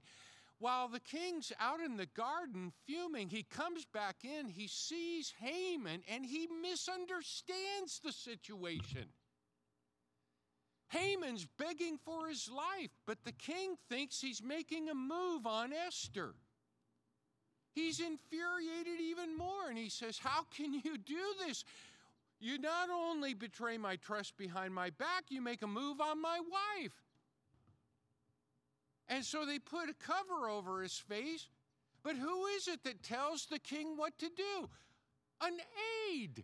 While 0.58 0.88
the 0.88 1.02
king's 1.02 1.52
out 1.60 1.82
in 1.82 1.98
the 1.98 2.06
garden 2.06 2.72
fuming, 2.86 3.30
he 3.30 3.44
comes 3.44 3.86
back 3.86 4.18
in, 4.24 4.48
he 4.48 4.68
sees 4.68 5.34
Haman, 5.40 6.02
and 6.08 6.26
he 6.26 6.48
misunderstands 6.62 8.00
the 8.04 8.14
situation. 8.14 9.10
Haman's 10.90 11.48
begging 11.58 11.98
for 12.04 12.28
his 12.28 12.50
life, 12.50 12.92
but 13.06 13.24
the 13.24 13.32
king 13.32 13.76
thinks 13.90 14.22
he's 14.22 14.42
making 14.42 14.90
a 14.90 14.96
move 14.96 15.46
on 15.46 15.74
Esther. 15.74 16.36
He's 17.74 18.00
infuriated 18.00 19.02
even 19.02 19.38
more, 19.38 19.68
and 19.68 19.78
he 19.78 19.90
says, 19.90 20.18
How 20.18 20.44
can 20.56 20.74
you 20.74 20.98
do 20.98 21.22
this? 21.46 21.66
You 22.40 22.58
not 22.58 22.90
only 22.90 23.34
betray 23.34 23.78
my 23.78 23.96
trust 23.96 24.38
behind 24.38 24.74
my 24.74 24.90
back, 24.92 25.26
you 25.30 25.42
make 25.42 25.62
a 25.62 25.68
move 25.68 26.00
on 26.00 26.22
my 26.22 26.40
wife. 26.40 26.94
And 29.08 29.24
so 29.24 29.46
they 29.46 29.60
put 29.60 29.90
a 29.90 29.94
cover 29.94 30.50
over 30.50 30.82
his 30.82 30.98
face. 30.98 31.48
But 32.04 32.16
who 32.16 32.46
is 32.48 32.68
it 32.68 32.84
that 32.84 33.04
tells 33.04 33.46
the 33.46 33.60
king 33.60 33.98
what 33.98 34.18
to 34.20 34.30
do? 34.30 34.70
An 35.42 35.58
aide. 36.12 36.44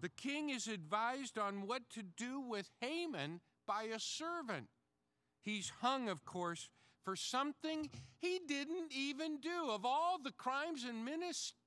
The 0.00 0.08
king 0.10 0.50
is 0.50 0.68
advised 0.68 1.38
on 1.38 1.66
what 1.66 1.88
to 1.90 2.02
do 2.02 2.40
with 2.40 2.70
Haman 2.80 3.40
by 3.66 3.84
a 3.84 3.98
servant. 3.98 4.68
He's 5.40 5.72
hung, 5.80 6.08
of 6.08 6.24
course, 6.24 6.68
for 7.02 7.16
something 7.16 7.88
he 8.18 8.40
didn't 8.46 8.92
even 8.92 9.38
do. 9.40 9.70
Of 9.70 9.84
all 9.84 10.18
the 10.22 10.32
crimes 10.32 10.84
and 10.84 11.08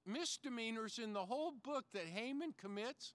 misdemeanors 0.06 1.00
in 1.00 1.14
the 1.14 1.26
whole 1.26 1.52
book 1.52 1.86
that 1.94 2.06
Haman 2.06 2.54
commits, 2.58 3.14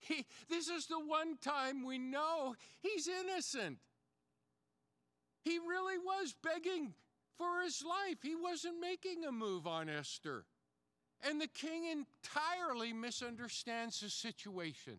he, 0.00 0.26
this 0.48 0.68
is 0.68 0.86
the 0.86 0.98
one 0.98 1.36
time 1.38 1.84
we 1.84 1.98
know 1.98 2.54
he's 2.80 3.08
innocent. 3.08 3.78
He 5.44 5.58
really 5.58 5.98
was 5.98 6.34
begging 6.42 6.94
for 7.38 7.62
his 7.62 7.82
life. 7.82 8.18
He 8.22 8.34
wasn't 8.34 8.80
making 8.80 9.24
a 9.24 9.32
move 9.32 9.66
on 9.66 9.88
Esther. 9.88 10.44
And 11.22 11.40
the 11.40 11.48
king 11.48 11.84
entirely 11.84 12.92
misunderstands 12.92 14.00
the 14.00 14.08
situation. 14.08 14.98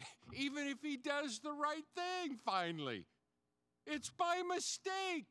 Even 0.34 0.66
if 0.66 0.78
he 0.82 0.96
does 0.96 1.40
the 1.40 1.52
right 1.52 1.84
thing 1.94 2.38
finally. 2.44 3.04
It's 3.86 4.08
by 4.08 4.42
mistake. 4.48 5.26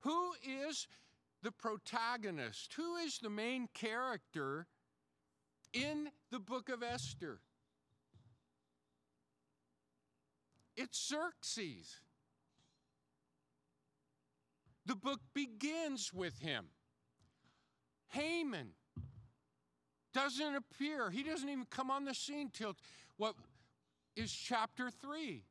Who 0.00 0.32
is 0.42 0.88
the 1.42 1.52
protagonist? 1.52 2.74
Who 2.74 2.96
is 2.96 3.18
the 3.18 3.30
main 3.30 3.68
character 3.74 4.66
in 5.72 6.08
the 6.30 6.38
book 6.38 6.68
of 6.68 6.82
Esther? 6.82 7.40
It's 10.76 11.08
Xerxes. 11.08 11.96
The 14.86 14.94
book 14.94 15.20
begins 15.34 16.12
with 16.14 16.38
him. 16.38 16.66
Haman 18.10 18.68
doesn't 20.14 20.54
appear. 20.54 21.10
He 21.10 21.24
doesn't 21.24 21.48
even 21.48 21.66
come 21.68 21.90
on 21.90 22.04
the 22.04 22.14
scene 22.14 22.50
till 22.52 22.76
what 23.16 23.34
is 24.14 24.32
chapter 24.32 24.90
3. 24.90 25.42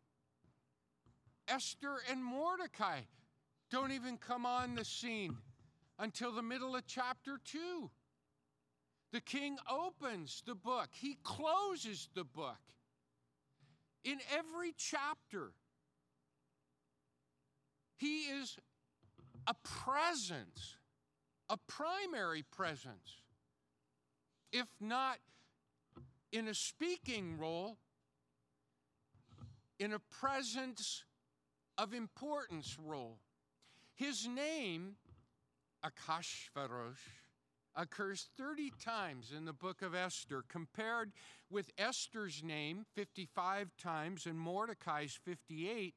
Esther 1.47 1.97
and 2.09 2.23
Mordecai 2.23 3.01
don't 3.69 3.91
even 3.91 4.17
come 4.17 4.45
on 4.45 4.75
the 4.75 4.85
scene 4.85 5.37
until 5.99 6.31
the 6.31 6.41
middle 6.41 6.75
of 6.75 6.87
chapter 6.87 7.37
2. 7.43 7.89
The 9.11 9.21
king 9.21 9.57
opens 9.69 10.43
the 10.45 10.55
book, 10.55 10.89
he 10.91 11.17
closes 11.23 12.09
the 12.15 12.23
book. 12.23 12.57
In 14.03 14.19
every 14.33 14.73
chapter, 14.77 15.51
he 17.97 18.23
is 18.23 18.57
a 19.47 19.53
presence, 19.63 20.77
a 21.49 21.57
primary 21.67 22.43
presence, 22.43 23.21
if 24.51 24.67
not 24.79 25.17
in 26.31 26.47
a 26.47 26.53
speaking 26.53 27.37
role, 27.37 27.77
in 29.79 29.93
a 29.93 29.99
presence 29.99 31.03
of 31.77 31.93
importance 31.93 32.77
role. 32.83 33.19
His 33.93 34.27
name, 34.27 34.95
Akashverosh, 35.85 36.97
occurs 37.75 38.29
30 38.37 38.71
times 38.83 39.31
in 39.35 39.45
the 39.45 39.53
book 39.53 39.81
of 39.81 39.93
Esther, 39.93 40.43
compared 40.47 41.11
with 41.49 41.71
Esther's 41.77 42.41
name 42.41 42.85
55 42.95 43.71
times 43.77 44.25
and 44.25 44.39
Mordecai's 44.39 45.19
58. 45.23 45.93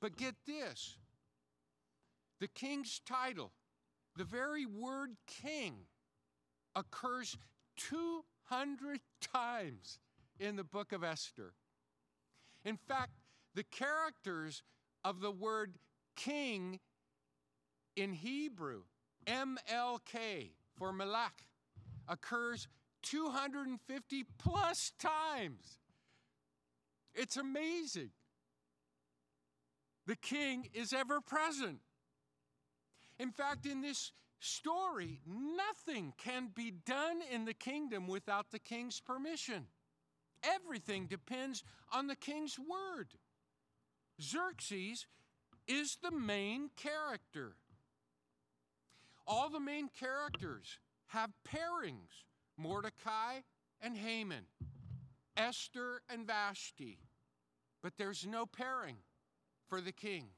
But 0.00 0.16
get 0.16 0.34
this 0.46 0.96
the 2.40 2.48
king's 2.48 3.00
title, 3.06 3.52
the 4.16 4.24
very 4.24 4.66
word 4.66 5.16
king, 5.26 5.86
occurs 6.74 7.36
200 7.76 9.00
times 9.20 9.98
in 10.38 10.56
the 10.56 10.64
book 10.64 10.92
of 10.92 11.02
Esther. 11.02 11.54
In 12.64 12.76
fact, 12.76 13.12
the 13.54 13.64
characters 13.64 14.62
of 15.04 15.20
the 15.20 15.30
word 15.30 15.78
king 16.16 16.80
in 17.96 18.12
Hebrew, 18.12 18.82
MLK 19.26 20.50
for 20.76 20.92
Malak, 20.92 21.46
occurs 22.08 22.68
250 23.02 24.24
plus 24.38 24.92
times. 24.98 25.78
It's 27.14 27.36
amazing. 27.36 28.10
The 30.06 30.16
king 30.16 30.68
is 30.74 30.92
ever 30.92 31.20
present. 31.20 31.80
In 33.18 33.30
fact, 33.30 33.66
in 33.66 33.80
this 33.80 34.12
story, 34.40 35.20
nothing 35.26 36.12
can 36.18 36.50
be 36.54 36.70
done 36.70 37.20
in 37.32 37.44
the 37.44 37.54
kingdom 37.54 38.06
without 38.06 38.50
the 38.50 38.58
king's 38.58 39.00
permission. 39.00 39.66
Everything 40.42 41.06
depends 41.06 41.64
on 41.92 42.06
the 42.06 42.16
king's 42.16 42.58
word. 42.58 43.08
Xerxes 44.20 45.06
is 45.66 45.96
the 46.02 46.10
main 46.10 46.70
character. 46.76 47.56
All 49.26 49.48
the 49.48 49.60
main 49.60 49.88
characters 49.88 50.78
have 51.08 51.30
pairings 51.44 52.24
Mordecai 52.56 53.40
and 53.80 53.96
Haman, 53.96 54.46
Esther 55.36 56.02
and 56.08 56.26
Vashti, 56.26 56.98
but 57.82 57.94
there's 57.98 58.26
no 58.26 58.46
pairing 58.46 58.96
for 59.68 59.80
the 59.80 59.92
king. 59.92 60.28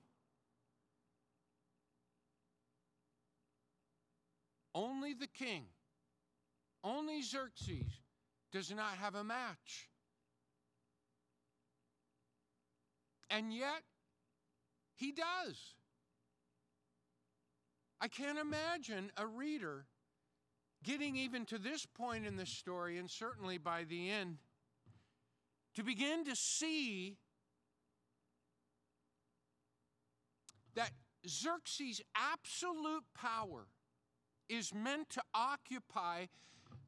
Only 4.74 5.14
the 5.14 5.26
king, 5.26 5.64
only 6.84 7.22
Xerxes 7.22 8.00
does 8.52 8.70
not 8.70 8.92
have 9.00 9.14
a 9.14 9.24
match. 9.24 9.88
And 13.30 13.52
yet, 13.52 13.82
he 14.94 15.12
does. 15.12 15.74
I 18.00 18.08
can't 18.08 18.38
imagine 18.38 19.10
a 19.16 19.26
reader 19.26 19.86
getting 20.84 21.16
even 21.16 21.44
to 21.46 21.58
this 21.58 21.84
point 21.84 22.24
in 22.24 22.36
the 22.36 22.46
story, 22.46 22.98
and 22.98 23.10
certainly 23.10 23.58
by 23.58 23.84
the 23.84 24.10
end, 24.10 24.38
to 25.74 25.82
begin 25.82 26.24
to 26.24 26.36
see 26.36 27.16
that 30.74 30.92
Xerxes' 31.26 32.00
absolute 32.14 33.04
power 33.14 33.66
is 34.48 34.74
meant 34.74 35.10
to 35.10 35.22
occupy 35.34 36.26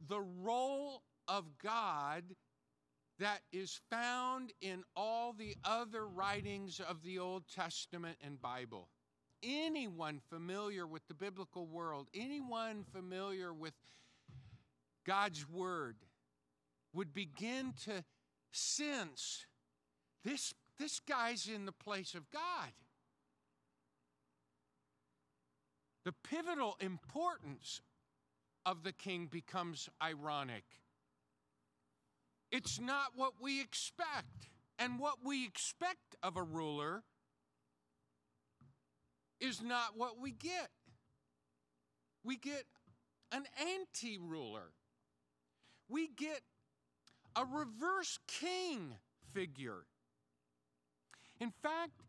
the 0.09 0.21
role 0.21 1.03
of 1.29 1.45
God 1.63 2.25
that 3.19 3.41
is 3.53 3.81
found 3.91 4.53
in 4.61 4.83
all 4.97 5.33
the 5.33 5.55
other 5.63 6.07
writings 6.07 6.81
of 6.81 7.03
the 7.03 7.19
Old 7.19 7.45
Testament 7.55 8.17
and 8.25 8.41
Bible. 8.41 8.89
Anyone 9.43 10.21
familiar 10.31 10.87
with 10.87 11.07
the 11.07 11.15
biblical 11.15 11.67
world, 11.67 12.09
anyone 12.15 12.85
familiar 12.93 13.53
with 13.53 13.75
God's 15.07 15.49
Word, 15.49 15.97
would 16.93 17.13
begin 17.15 17.75
to 17.85 18.05
sense 18.53 19.47
this, 20.25 20.55
this 20.79 21.01
guy's 21.01 21.47
in 21.47 21.67
the 21.67 21.73
place 21.73 22.15
of 22.15 22.31
God. 22.31 22.73
The 26.05 26.13
pivotal 26.13 26.77
importance 26.81 27.83
of 28.65 28.83
the 28.83 28.93
king 28.93 29.27
becomes 29.27 29.89
ironic. 30.03 30.65
It's 32.51 32.81
not 32.81 33.13
what 33.17 33.35
we 33.41 33.61
expect. 33.61 34.49
And 34.79 34.99
what 34.99 35.17
we 35.23 35.45
expect 35.45 36.17
of 36.23 36.39
a 36.39 36.43
ruler 36.43 37.03
is 39.39 39.61
not 39.63 39.91
what 39.95 40.19
we 40.19 40.33
get. 40.33 40.71
We 42.25 42.37
get 42.37 42.65
an 43.31 43.45
anti 43.61 44.19
ruler, 44.19 44.73
we 45.89 46.09
get 46.09 46.41
a 47.37 47.45
reverse 47.45 48.19
king 48.27 48.97
figure. 49.33 49.85
In 51.39 51.53
fact, 51.63 52.03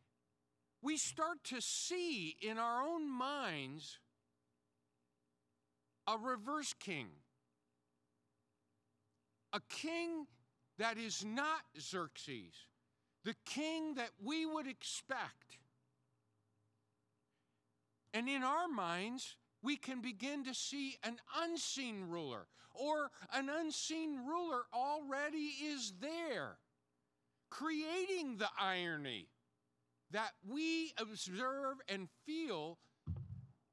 we 0.82 0.98
start 0.98 1.44
to 1.46 1.62
see 1.62 2.36
in 2.42 2.58
our 2.58 2.82
own 2.84 3.10
minds 3.10 4.00
a 6.08 6.18
reverse 6.18 6.74
king 6.80 7.08
a 9.54 9.60
king 9.70 10.28
that 10.78 10.98
is 10.98 11.24
not 11.26 11.62
Xerxes, 11.80 12.54
the 13.24 13.36
king 13.46 13.96
that 13.96 14.12
we 14.24 14.46
would 14.46 14.68
expect. 14.68 15.58
And 18.14 18.28
in 18.28 18.44
our 18.44 18.68
minds, 18.68 19.36
we 19.62 19.78
can 19.78 20.02
begin 20.02 20.44
to 20.46 20.54
see 20.54 20.98
an 21.04 21.18
unseen 21.44 22.06
ruler, 22.10 22.48
or 22.74 23.12
an 23.34 23.50
unseen 23.50 24.26
ruler 24.26 24.64
already 24.74 25.52
is 25.64 25.94
there, 26.02 26.58
creating 27.50 28.38
the 28.38 28.50
irony 28.60 29.28
that 30.12 30.32
we 30.48 30.94
observe 30.98 31.78
and 31.88 32.08
feel 32.26 32.78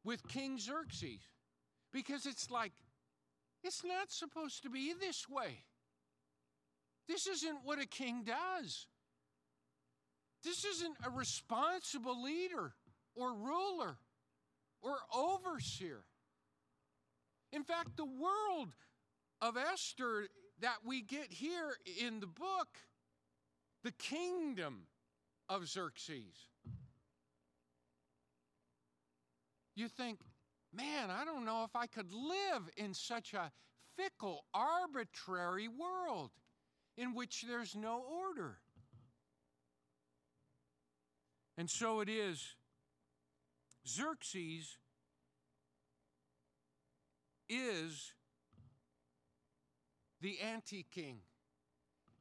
with 0.04 0.26
King 0.28 0.58
Xerxes. 0.58 1.20
Because 1.92 2.26
it's 2.26 2.50
like, 2.50 2.72
it's 3.64 3.84
not 3.84 4.10
supposed 4.10 4.62
to 4.62 4.70
be 4.70 4.92
this 4.98 5.28
way. 5.28 5.64
This 7.08 7.26
isn't 7.26 7.60
what 7.64 7.80
a 7.80 7.86
king 7.86 8.24
does. 8.24 8.86
This 10.44 10.64
isn't 10.64 10.96
a 11.04 11.10
responsible 11.10 12.22
leader 12.22 12.74
or 13.16 13.32
ruler 13.34 13.96
or 14.82 14.96
overseer. 15.14 16.04
In 17.52 17.64
fact, 17.64 17.96
the 17.96 18.04
world 18.04 18.74
of 19.40 19.56
Esther 19.56 20.28
that 20.60 20.78
we 20.84 21.02
get 21.02 21.32
here 21.32 21.70
in 22.04 22.20
the 22.20 22.26
book, 22.26 22.68
the 23.82 23.92
kingdom 23.92 24.82
of 25.48 25.66
Xerxes, 25.66 26.48
you 29.74 29.88
think, 29.88 30.20
man, 30.74 31.10
I 31.10 31.24
don't 31.24 31.44
know 31.44 31.64
if 31.64 31.74
I 31.76 31.86
could 31.86 32.12
live 32.12 32.68
in 32.76 32.94
such 32.94 33.32
a 33.34 33.50
fickle, 33.96 34.44
arbitrary 34.52 35.68
world 35.68 36.30
in 36.96 37.14
which 37.14 37.44
there's 37.48 37.76
no 37.76 38.02
order. 38.02 38.58
And 41.56 41.68
so 41.70 42.00
it 42.00 42.08
is. 42.08 42.54
Xerxes 43.86 44.78
is 47.48 48.12
the 50.20 50.38
anti 50.40 50.84
king, 50.90 51.18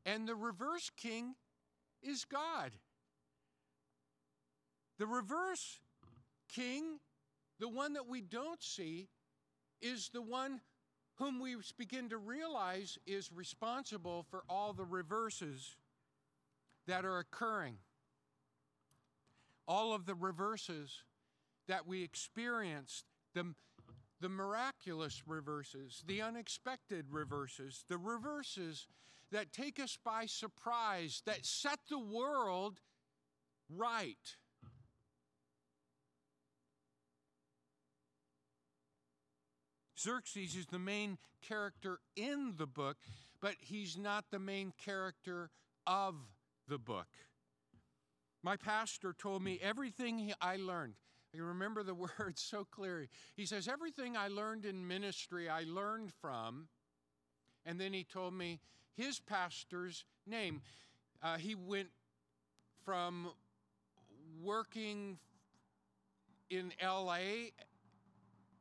and 0.06 0.28
the 0.28 0.36
reverse 0.36 0.90
king 0.96 1.36
is 2.02 2.26
God. 2.26 2.72
The 4.98 5.08
reverse 5.08 5.80
king, 6.50 7.00
the 7.60 7.70
one 7.70 7.94
that 7.94 8.08
we 8.08 8.22
don't 8.22 8.62
see, 8.64 9.10
is 9.82 10.10
the 10.10 10.22
one 10.22 10.62
whom 11.16 11.40
we 11.40 11.56
begin 11.78 12.10
to 12.10 12.18
realize 12.18 12.98
is 13.06 13.32
responsible 13.32 14.26
for 14.30 14.44
all 14.50 14.74
the 14.74 14.86
reverses 14.86 15.76
that 16.88 17.06
are 17.06 17.20
occurring, 17.20 17.78
all 19.68 19.94
of 19.94 20.06
the 20.06 20.16
reverses 20.16 21.04
that 21.68 21.86
we 21.86 22.04
experience, 22.04 23.04
the, 23.34 23.54
the 24.22 24.30
miraculous 24.30 25.24
reverses, 25.28 26.04
the 26.08 26.22
unexpected 26.22 27.08
reverses, 27.12 27.84
the 27.90 27.98
reverses 27.98 28.88
that 29.32 29.52
take 29.52 29.80
us 29.80 29.98
by 30.04 30.26
surprise, 30.26 31.22
that 31.26 31.46
set 31.46 31.80
the 31.90 32.00
world 32.00 32.80
right. 33.70 34.38
Xerxes 40.00 40.56
is 40.56 40.66
the 40.68 40.80
main 40.80 41.18
character 41.42 42.00
in 42.16 42.54
the 42.58 42.68
book, 42.68 42.98
but 43.42 43.56
he's 43.60 43.98
not 43.98 44.26
the 44.32 44.40
main 44.40 44.74
character 44.84 45.50
of 45.86 46.16
the 46.68 46.78
book. 46.78 47.08
My 48.44 48.56
pastor 48.56 49.14
told 49.14 49.42
me 49.42 49.60
everything 49.62 50.34
I 50.42 50.58
learned. 50.58 50.94
I 51.36 51.40
remember 51.40 51.84
the 51.84 51.96
words 52.20 52.42
so 52.42 52.66
clearly. 52.70 53.10
He 53.36 53.46
says, 53.46 53.68
Everything 53.68 54.16
I 54.16 54.28
learned 54.28 54.66
in 54.66 54.88
ministry, 54.88 55.50
I 55.50 55.64
learned 55.64 56.12
from. 56.22 56.68
And 57.66 57.80
then 57.80 57.94
he 57.94 58.04
told 58.04 58.34
me 58.34 58.60
his 58.96 59.20
pastor's 59.20 60.06
name. 60.26 60.62
Uh, 61.22 61.38
he 61.38 61.56
went 61.56 61.90
from 62.86 63.28
working 64.42 65.18
in 66.50 66.72
LA 66.82 67.50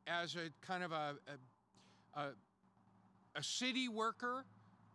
as 0.07 0.35
a 0.35 0.49
kind 0.65 0.83
of 0.83 0.91
a, 0.91 1.15
a, 2.15 2.19
a, 2.19 2.29
a 3.35 3.43
city 3.43 3.87
worker, 3.87 4.45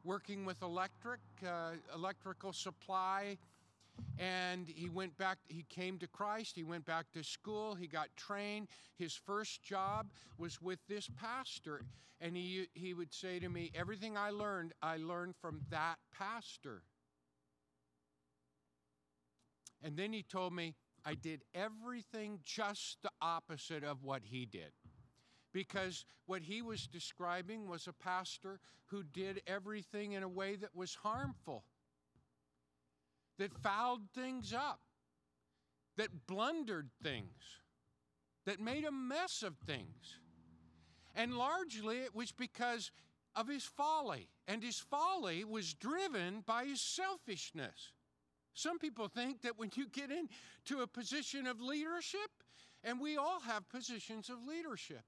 working 0.04 0.44
with 0.44 0.62
electric, 0.62 1.20
uh, 1.46 1.72
electrical 1.94 2.52
supply. 2.52 3.36
And 4.18 4.68
he 4.68 4.88
went 4.88 5.16
back, 5.18 5.38
he 5.48 5.64
came 5.68 5.98
to 5.98 6.06
Christ, 6.06 6.56
he 6.56 6.64
went 6.64 6.86
back 6.86 7.06
to 7.12 7.22
school, 7.22 7.74
he 7.74 7.86
got 7.86 8.08
trained. 8.16 8.68
His 8.98 9.14
first 9.14 9.62
job 9.62 10.06
was 10.38 10.60
with 10.62 10.78
this 10.88 11.08
pastor. 11.20 11.82
And 12.20 12.36
he, 12.36 12.68
he 12.74 12.94
would 12.94 13.12
say 13.12 13.38
to 13.38 13.48
me, 13.48 13.70
Everything 13.74 14.16
I 14.16 14.30
learned, 14.30 14.72
I 14.82 14.96
learned 14.96 15.34
from 15.40 15.60
that 15.70 15.96
pastor. 16.16 16.82
And 19.82 19.96
then 19.96 20.12
he 20.12 20.22
told 20.22 20.52
me, 20.52 20.74
I 21.04 21.14
did 21.14 21.42
everything 21.54 22.38
just 22.44 23.02
the 23.02 23.10
opposite 23.20 23.82
of 23.82 24.04
what 24.04 24.22
he 24.24 24.46
did 24.46 24.70
because 25.52 26.04
what 26.26 26.42
he 26.42 26.62
was 26.62 26.86
describing 26.86 27.68
was 27.68 27.86
a 27.86 27.92
pastor 27.92 28.58
who 28.86 29.02
did 29.02 29.42
everything 29.46 30.12
in 30.12 30.22
a 30.22 30.28
way 30.28 30.56
that 30.56 30.74
was 30.74 30.94
harmful, 30.94 31.64
that 33.38 33.52
fouled 33.62 34.10
things 34.14 34.52
up, 34.52 34.80
that 35.96 36.26
blundered 36.26 36.90
things, 37.02 37.60
that 38.46 38.60
made 38.60 38.84
a 38.84 38.92
mess 38.92 39.42
of 39.42 39.56
things. 39.66 40.18
And 41.14 41.34
largely 41.34 41.98
it 41.98 42.14
was 42.14 42.32
because 42.32 42.90
of 43.34 43.48
his 43.48 43.64
folly, 43.64 44.28
and 44.46 44.62
his 44.62 44.78
folly 44.78 45.44
was 45.44 45.74
driven 45.74 46.42
by 46.46 46.64
his 46.64 46.80
selfishness. 46.80 47.92
Some 48.54 48.78
people 48.78 49.08
think 49.08 49.42
that 49.42 49.58
when 49.58 49.70
you 49.74 49.88
get 49.88 50.10
into 50.10 50.82
a 50.82 50.86
position 50.86 51.46
of 51.46 51.60
leadership, 51.60 52.30
and 52.84 53.00
we 53.00 53.16
all 53.16 53.40
have 53.40 53.68
positions 53.68 54.28
of 54.28 54.36
leadership, 54.46 55.04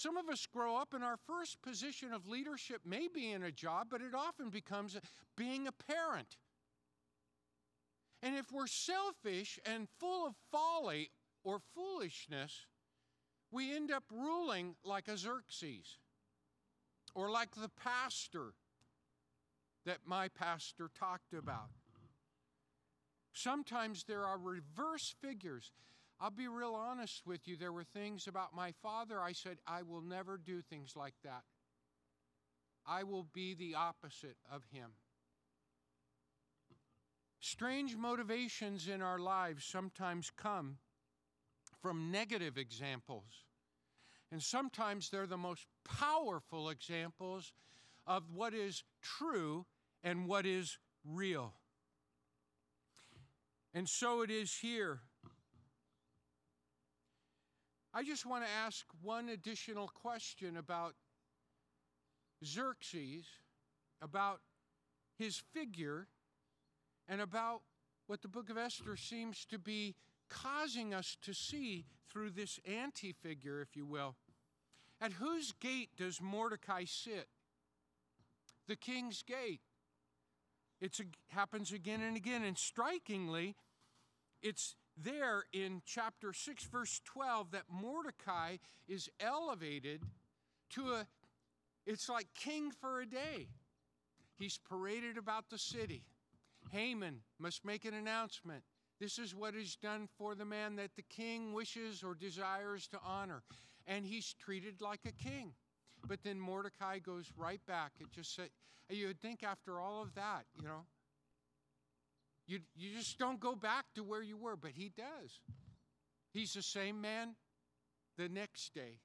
some 0.00 0.16
of 0.16 0.30
us 0.30 0.46
grow 0.46 0.76
up 0.76 0.94
and 0.94 1.04
our 1.04 1.18
first 1.26 1.60
position 1.60 2.12
of 2.12 2.26
leadership 2.26 2.80
may 2.86 3.06
be 3.06 3.32
in 3.32 3.42
a 3.42 3.52
job, 3.52 3.88
but 3.90 4.00
it 4.00 4.14
often 4.14 4.48
becomes 4.48 4.96
being 5.36 5.66
a 5.66 5.72
parent. 5.72 6.38
And 8.22 8.34
if 8.34 8.50
we're 8.50 8.66
selfish 8.66 9.58
and 9.66 9.88
full 9.98 10.26
of 10.26 10.34
folly 10.50 11.10
or 11.44 11.58
foolishness, 11.74 12.66
we 13.50 13.74
end 13.74 13.90
up 13.90 14.04
ruling 14.10 14.76
like 14.84 15.06
a 15.06 15.18
Xerxes 15.18 15.98
or 17.14 17.30
like 17.30 17.54
the 17.54 17.70
pastor 17.82 18.54
that 19.84 19.98
my 20.06 20.28
pastor 20.28 20.88
talked 20.98 21.34
about. 21.34 21.70
Sometimes 23.34 24.04
there 24.04 24.24
are 24.24 24.38
reverse 24.38 25.14
figures. 25.20 25.72
I'll 26.20 26.30
be 26.30 26.48
real 26.48 26.74
honest 26.74 27.26
with 27.26 27.48
you. 27.48 27.56
There 27.56 27.72
were 27.72 27.84
things 27.84 28.26
about 28.26 28.54
my 28.54 28.72
father 28.82 29.20
I 29.20 29.32
said, 29.32 29.58
I 29.66 29.82
will 29.82 30.02
never 30.02 30.36
do 30.36 30.60
things 30.60 30.94
like 30.94 31.14
that. 31.24 31.44
I 32.86 33.04
will 33.04 33.26
be 33.32 33.54
the 33.54 33.74
opposite 33.74 34.36
of 34.52 34.62
him. 34.70 34.90
Strange 37.40 37.96
motivations 37.96 38.86
in 38.86 39.00
our 39.00 39.18
lives 39.18 39.64
sometimes 39.64 40.30
come 40.30 40.76
from 41.80 42.10
negative 42.10 42.58
examples. 42.58 43.46
And 44.30 44.42
sometimes 44.42 45.08
they're 45.08 45.26
the 45.26 45.38
most 45.38 45.66
powerful 45.84 46.68
examples 46.68 47.54
of 48.06 48.24
what 48.34 48.52
is 48.52 48.84
true 49.00 49.64
and 50.04 50.26
what 50.26 50.44
is 50.44 50.78
real. 51.02 51.54
And 53.72 53.88
so 53.88 54.20
it 54.20 54.30
is 54.30 54.58
here 54.58 55.00
I 57.92 58.04
just 58.04 58.24
want 58.24 58.44
to 58.44 58.50
ask 58.50 58.86
one 59.02 59.28
additional 59.30 59.88
question 59.88 60.56
about 60.56 60.94
Xerxes, 62.44 63.24
about 64.00 64.40
his 65.18 65.42
figure, 65.52 66.06
and 67.08 67.20
about 67.20 67.62
what 68.06 68.22
the 68.22 68.28
book 68.28 68.48
of 68.48 68.56
Esther 68.56 68.96
seems 68.96 69.44
to 69.46 69.58
be 69.58 69.96
causing 70.28 70.94
us 70.94 71.16
to 71.22 71.34
see 71.34 71.84
through 72.08 72.30
this 72.30 72.60
anti 72.64 73.12
figure, 73.12 73.60
if 73.60 73.76
you 73.76 73.84
will. 73.84 74.14
At 75.00 75.14
whose 75.14 75.52
gate 75.52 75.90
does 75.96 76.20
Mordecai 76.20 76.84
sit? 76.84 77.26
The 78.68 78.76
king's 78.76 79.22
gate. 79.22 79.60
It 80.80 80.98
happens 81.28 81.72
again 81.72 82.02
and 82.02 82.16
again. 82.16 82.44
And 82.44 82.56
strikingly, 82.56 83.56
it's 84.42 84.76
there 85.02 85.44
in 85.52 85.82
chapter 85.84 86.32
6, 86.32 86.64
verse 86.64 87.00
12, 87.04 87.52
that 87.52 87.64
Mordecai 87.70 88.56
is 88.88 89.08
elevated 89.20 90.02
to 90.70 90.92
a, 90.92 91.06
it's 91.86 92.08
like 92.08 92.28
king 92.34 92.70
for 92.70 93.00
a 93.00 93.06
day. 93.06 93.48
He's 94.36 94.58
paraded 94.58 95.18
about 95.18 95.50
the 95.50 95.58
city. 95.58 96.04
Haman 96.70 97.20
must 97.38 97.64
make 97.64 97.84
an 97.84 97.94
announcement. 97.94 98.62
This 99.00 99.18
is 99.18 99.34
what 99.34 99.54
is 99.54 99.76
done 99.76 100.08
for 100.18 100.34
the 100.34 100.44
man 100.44 100.76
that 100.76 100.94
the 100.94 101.02
king 101.02 101.52
wishes 101.52 102.02
or 102.02 102.14
desires 102.14 102.86
to 102.88 102.98
honor. 103.04 103.42
And 103.86 104.04
he's 104.04 104.34
treated 104.34 104.80
like 104.80 105.00
a 105.06 105.12
king. 105.12 105.52
But 106.06 106.22
then 106.22 106.38
Mordecai 106.38 106.98
goes 106.98 107.32
right 107.36 107.60
back. 107.66 107.92
It 107.98 108.10
just 108.12 108.34
said, 108.34 108.50
you 108.90 109.06
would 109.08 109.20
think 109.20 109.42
after 109.42 109.80
all 109.80 110.02
of 110.02 110.14
that, 110.14 110.44
you 110.56 110.64
know, 110.64 110.84
you, 112.50 112.58
you 112.76 112.96
just 112.96 113.16
don't 113.16 113.38
go 113.38 113.54
back 113.54 113.84
to 113.94 114.02
where 114.02 114.22
you 114.22 114.36
were, 114.36 114.56
but 114.56 114.72
he 114.74 114.90
does. 114.96 115.38
He's 116.32 116.52
the 116.52 116.62
same 116.62 117.00
man 117.00 117.36
the 118.18 118.28
next 118.28 118.74
day 118.74 118.98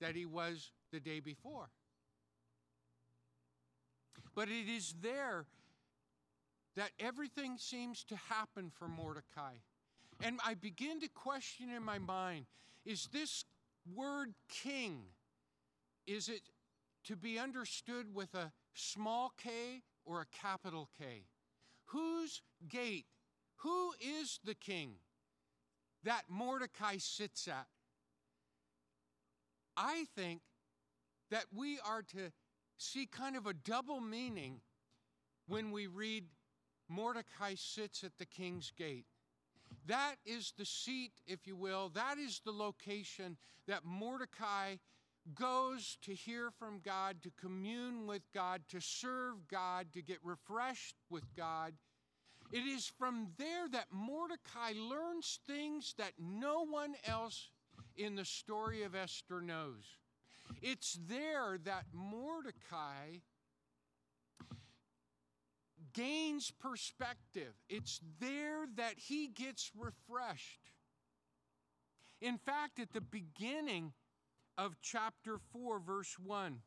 that 0.00 0.14
he 0.14 0.26
was 0.26 0.72
the 0.92 1.00
day 1.00 1.18
before. 1.18 1.70
But 4.34 4.48
it 4.48 4.68
is 4.68 4.94
there 5.00 5.46
that 6.76 6.90
everything 7.00 7.56
seems 7.56 8.04
to 8.04 8.16
happen 8.16 8.70
for 8.70 8.88
Mordecai. 8.88 9.54
And 10.22 10.38
I 10.44 10.52
begin 10.52 11.00
to 11.00 11.08
question 11.08 11.70
in 11.74 11.82
my 11.82 11.98
mind 11.98 12.44
is 12.84 13.08
this 13.10 13.46
word 13.94 14.34
king, 14.50 15.04
is 16.06 16.28
it 16.28 16.42
to 17.04 17.16
be 17.16 17.38
understood 17.38 18.14
with 18.14 18.34
a 18.34 18.52
small 18.74 19.32
k 19.42 19.82
or 20.04 20.20
a 20.20 20.26
capital 20.26 20.90
K? 20.98 21.24
Whose 21.92 22.40
gate, 22.68 23.06
who 23.56 23.92
is 24.00 24.40
the 24.44 24.54
king 24.54 24.94
that 26.04 26.24
Mordecai 26.28 26.96
sits 26.96 27.46
at? 27.48 27.66
I 29.76 30.06
think 30.16 30.40
that 31.30 31.44
we 31.54 31.78
are 31.86 32.02
to 32.02 32.32
see 32.78 33.06
kind 33.06 33.36
of 33.36 33.46
a 33.46 33.52
double 33.52 34.00
meaning 34.00 34.60
when 35.46 35.70
we 35.70 35.86
read 35.86 36.24
Mordecai 36.88 37.54
sits 37.56 38.02
at 38.04 38.16
the 38.18 38.26
king's 38.26 38.72
gate. 38.76 39.06
That 39.86 40.16
is 40.24 40.52
the 40.56 40.64
seat, 40.64 41.12
if 41.26 41.46
you 41.46 41.56
will, 41.56 41.90
that 41.90 42.18
is 42.18 42.40
the 42.44 42.52
location 42.52 43.36
that 43.66 43.84
Mordecai 43.84 44.76
goes 45.34 45.98
to 46.02 46.14
hear 46.14 46.50
from 46.50 46.80
God, 46.84 47.22
to 47.22 47.30
commune 47.40 48.06
with 48.06 48.22
God, 48.34 48.62
to 48.68 48.80
serve 48.80 49.48
God, 49.48 49.86
to 49.92 50.02
get 50.02 50.18
refreshed 50.22 50.96
with 51.10 51.24
God. 51.36 51.74
It 52.50 52.66
is 52.66 52.86
from 52.86 53.28
there 53.38 53.68
that 53.70 53.86
Mordecai 53.92 54.72
learns 54.76 55.38
things 55.46 55.94
that 55.98 56.12
no 56.18 56.66
one 56.66 56.94
else 57.06 57.50
in 57.96 58.16
the 58.16 58.24
story 58.24 58.82
of 58.82 58.94
Esther 58.94 59.40
knows. 59.40 59.96
It's 60.60 60.98
there 61.08 61.58
that 61.64 61.86
Mordecai 61.92 63.20
gains 65.92 66.50
perspective. 66.50 67.54
It's 67.68 68.00
there 68.20 68.66
that 68.76 68.94
he 68.98 69.28
gets 69.28 69.70
refreshed. 69.78 70.70
In 72.20 72.38
fact, 72.38 72.78
at 72.78 72.92
the 72.92 73.00
beginning 73.00 73.92
of 74.58 74.76
chapter 74.82 75.38
4, 75.52 75.80
verse 75.80 76.16
1, 76.18 76.58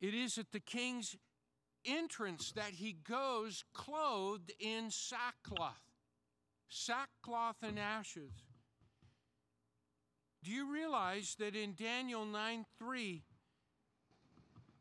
it 0.00 0.14
is 0.14 0.38
at 0.38 0.50
the 0.52 0.60
king's 0.60 1.16
entrance 1.84 2.52
that 2.52 2.72
he 2.72 2.92
goes 2.92 3.64
clothed 3.72 4.52
in 4.58 4.90
sackcloth, 4.90 5.82
sackcloth 6.68 7.56
and 7.62 7.78
ashes. 7.78 8.32
Do 10.42 10.50
you 10.50 10.72
realize 10.72 11.36
that 11.38 11.54
in 11.54 11.74
Daniel 11.74 12.24
9 12.24 12.64
3, 12.78 13.22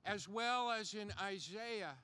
as 0.06 0.28
well 0.28 0.72
as 0.72 0.94
in 0.94 1.12
Isaiah, 1.22 1.98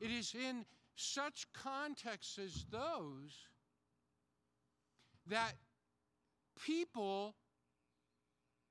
it 0.00 0.10
is 0.10 0.34
in 0.34 0.64
such 0.96 1.46
contexts 1.52 2.38
as 2.38 2.64
those 2.70 3.46
that 5.26 5.54
people 6.66 7.36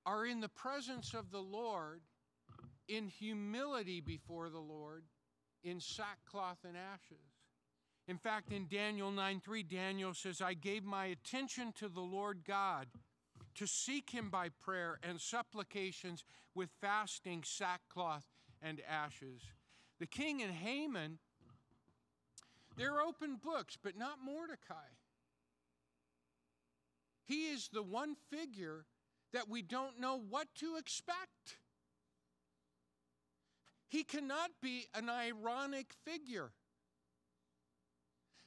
are 0.10 0.26
in 0.26 0.40
the 0.40 0.50
presence 0.50 1.14
of 1.14 1.30
the 1.30 1.42
Lord 1.42 2.02
in 2.88 3.08
humility 3.08 4.02
before 4.02 4.50
the 4.50 4.60
Lord 4.60 5.04
in 5.64 5.80
sackcloth 5.80 6.58
and 6.68 6.76
ashes. 6.76 7.28
In 8.08 8.18
fact, 8.18 8.52
in 8.52 8.68
Daniel 8.68 9.12
9 9.12 9.40
3, 9.46 9.62
Daniel 9.62 10.16
says, 10.16 10.42
I 10.42 10.56
gave 10.56 10.84
my 10.84 11.06
attention 11.06 11.74
to 11.78 11.88
the 11.88 12.02
Lord 12.02 12.40
God 12.44 12.88
to 13.54 13.68
seek 13.68 14.10
him 14.10 14.32
by 14.32 14.50
prayer 14.50 15.00
and 15.04 15.22
supplications 15.22 16.24
with 16.56 16.70
fasting, 16.82 17.44
sackcloth, 17.46 18.26
and 18.64 18.82
ashes. 18.90 19.44
The 20.00 20.08
king 20.08 20.42
and 20.42 20.52
Haman, 20.52 21.20
they're 22.78 23.00
open 23.00 23.36
books, 23.36 23.78
but 23.82 23.96
not 23.96 24.18
Mordecai. 24.26 24.90
He 27.26 27.50
is 27.50 27.70
the 27.72 27.84
one 27.84 28.16
figure 28.32 28.86
that 29.34 29.50
we 29.50 29.62
don't 29.62 30.00
know 30.00 30.20
what 30.30 30.48
to 30.56 30.78
expect. 30.78 31.58
He 33.88 34.04
cannot 34.04 34.52
be 34.62 34.88
an 34.94 35.10
ironic 35.10 35.94
figure 36.06 36.52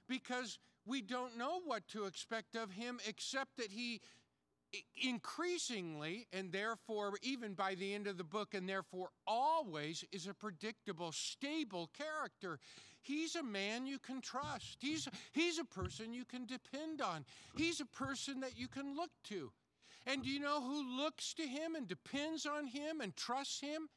because 0.09 0.59
we 0.87 1.01
don't 1.03 1.37
know 1.37 1.61
what 1.65 1.87
to 1.89 2.05
expect 2.05 2.55
of 2.55 2.73
him 2.73 3.01
except 3.07 3.57
that 3.57 3.71
he 3.71 4.01
increasingly, 5.03 6.27
and 6.33 6.51
therefore, 6.51 7.13
even 7.23 7.55
by 7.55 7.75
the 7.75 7.95
end 7.95 8.07
of 8.07 8.17
the 8.17 8.25
book, 8.25 8.55
and 8.55 8.69
therefore 8.69 9.11
always, 9.27 10.05
is 10.13 10.27
a 10.27 10.35
predictable, 10.35 11.13
stable 11.13 11.91
character. 11.97 12.59
He's 13.03 13.35
a 13.37 13.43
man 13.43 13.87
you 13.87 13.99
can 13.99 14.21
trust. 14.21 14.79
He's, 14.81 15.09
he's 15.33 15.59
a 15.59 15.65
person 15.65 16.15
you 16.15 16.25
can 16.25 16.47
depend 16.47 17.03
on. 17.03 17.25
He's 17.57 17.81
a 17.81 17.87
person 17.87 18.41
that 18.41 18.57
you 18.57 18.69
can 18.69 18.97
look 18.97 19.11
to. 19.25 19.53
And 20.07 20.23
do 20.23 20.29
you 20.31 20.41
know 20.41 20.61
who 20.61 20.97
looks 20.97 21.33
to 21.35 21.43
him 21.43 21.75
and 21.75 21.87
depends 21.87 22.45
on 22.45 22.67
him 22.67 23.01
and 23.01 23.15
trusts 23.15 23.61
him? 23.61 23.89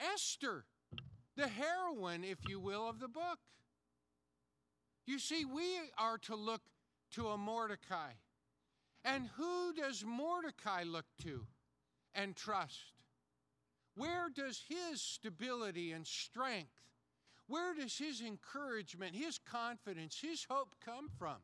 Esther, 0.00 0.64
the 1.36 1.48
heroine, 1.48 2.24
if 2.24 2.38
you 2.48 2.58
will, 2.58 2.88
of 2.88 3.00
the 3.00 3.08
book. 3.08 3.38
You 5.06 5.18
see, 5.18 5.44
we 5.44 5.76
are 5.98 6.18
to 6.18 6.34
look 6.34 6.62
to 7.12 7.28
a 7.28 7.36
Mordecai. 7.36 8.12
And 9.04 9.28
who 9.36 9.74
does 9.74 10.04
Mordecai 10.04 10.84
look 10.84 11.04
to 11.22 11.46
and 12.14 12.34
trust? 12.34 12.94
Where 13.96 14.28
does 14.34 14.62
his 14.66 15.00
stability 15.00 15.92
and 15.92 16.06
strength, 16.06 16.72
where 17.46 17.74
does 17.74 17.98
his 17.98 18.22
encouragement, 18.22 19.14
his 19.14 19.38
confidence, 19.38 20.18
his 20.20 20.46
hope 20.48 20.74
come 20.84 21.10
from? 21.18 21.36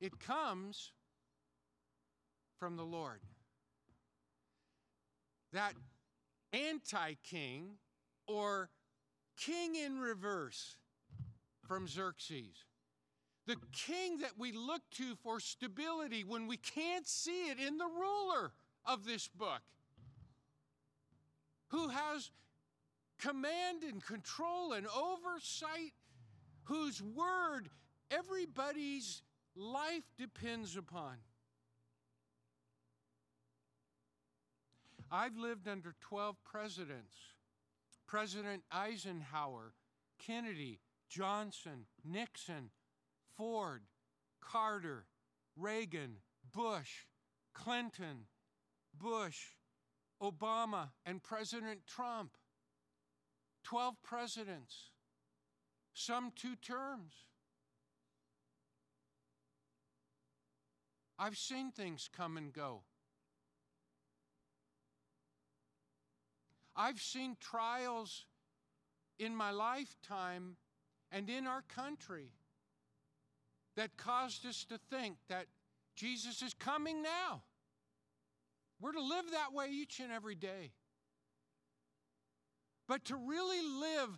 It 0.00 0.20
comes 0.20 0.92
from 2.58 2.76
the 2.76 2.84
Lord. 2.84 3.20
That 5.52 5.74
anti 6.52 7.14
king 7.22 7.78
or 8.26 8.70
king 9.36 9.76
in 9.76 9.98
reverse 9.98 10.76
from 11.66 11.86
Xerxes. 11.86 12.64
The 13.46 13.56
king 13.72 14.18
that 14.18 14.32
we 14.38 14.52
look 14.52 14.82
to 14.96 15.14
for 15.22 15.40
stability 15.40 16.22
when 16.22 16.46
we 16.46 16.58
can't 16.58 17.06
see 17.06 17.48
it 17.48 17.58
in 17.58 17.78
the 17.78 17.86
ruler 17.86 18.52
of 18.84 19.06
this 19.06 19.28
book, 19.28 19.62
who 21.68 21.88
has 21.88 22.30
command 23.18 23.84
and 23.84 24.04
control 24.04 24.72
and 24.72 24.86
oversight, 24.86 25.92
whose 26.64 27.02
word 27.02 27.70
everybody's 28.10 29.22
life 29.56 30.04
depends 30.18 30.76
upon. 30.76 31.16
I've 35.10 35.36
lived 35.36 35.68
under 35.68 35.94
12 36.00 36.36
presidents 36.44 37.16
President 38.06 38.62
Eisenhower, 38.72 39.74
Kennedy, 40.18 40.80
Johnson, 41.10 41.84
Nixon, 42.04 42.70
Ford, 43.36 43.82
Carter, 44.40 45.04
Reagan, 45.56 46.16
Bush, 46.54 47.04
Clinton, 47.52 48.26
Bush, 48.98 49.48
Obama, 50.22 50.90
and 51.04 51.22
President 51.22 51.80
Trump. 51.86 52.30
12 53.64 53.96
presidents, 54.02 54.90
some 55.92 56.32
two 56.34 56.56
terms. 56.56 57.12
I've 61.18 61.36
seen 61.36 61.72
things 61.72 62.08
come 62.16 62.38
and 62.38 62.50
go. 62.50 62.84
I've 66.80 67.00
seen 67.00 67.36
trials 67.40 68.24
in 69.18 69.34
my 69.34 69.50
lifetime 69.50 70.56
and 71.10 71.28
in 71.28 71.48
our 71.48 71.62
country 71.62 72.30
that 73.76 73.96
caused 73.96 74.46
us 74.46 74.64
to 74.66 74.78
think 74.88 75.16
that 75.28 75.46
Jesus 75.96 76.40
is 76.40 76.54
coming 76.54 77.02
now. 77.02 77.42
We're 78.80 78.92
to 78.92 79.02
live 79.02 79.24
that 79.32 79.52
way 79.52 79.66
each 79.72 79.98
and 79.98 80.12
every 80.12 80.36
day. 80.36 80.70
But 82.86 83.04
to 83.06 83.16
really 83.16 83.60
live 83.60 84.16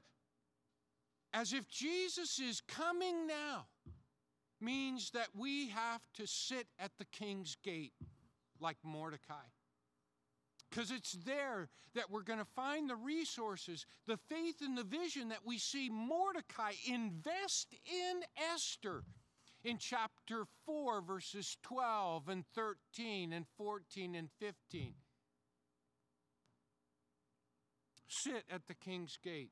as 1.33 1.55
if 1.55 1.66
Jesus 1.66 2.38
is 2.38 2.61
coming 2.61 3.27
now 3.27 3.68
means 4.61 5.12
that 5.12 5.29
we 5.35 5.70
have 5.70 6.03
to 6.14 6.27
sit 6.27 6.66
at 6.79 6.90
the 6.99 7.07
king's 7.07 7.57
gate 7.64 7.94
like 8.61 8.77
Mordecai 8.85 9.46
because 10.71 10.91
it's 10.91 11.17
there 11.25 11.69
that 11.95 12.11
we're 12.11 12.23
going 12.23 12.39
to 12.39 12.45
find 12.45 12.89
the 12.89 12.97
resources, 12.97 13.85
the 14.07 14.19
faith 14.29 14.57
and 14.61 14.79
the 14.79 14.85
vision 14.85 15.29
that 15.31 15.45
we 15.45 15.59
see 15.59 15.91
Mordecai 15.91 16.73
invest 16.87 17.75
in 17.87 18.21
Esther 18.55 19.03
in 19.65 19.79
chapter 19.79 20.45
4, 20.67 21.03
verses 21.03 21.57
12 21.63 22.29
and 22.29 22.45
13 22.55 23.33
and 23.33 23.45
14 23.59 24.15
and 24.15 24.29
15. 24.39 24.95
Sit 28.09 28.45
at 28.51 28.63
the 28.69 28.75
king's 28.75 29.17
gate. 29.23 29.51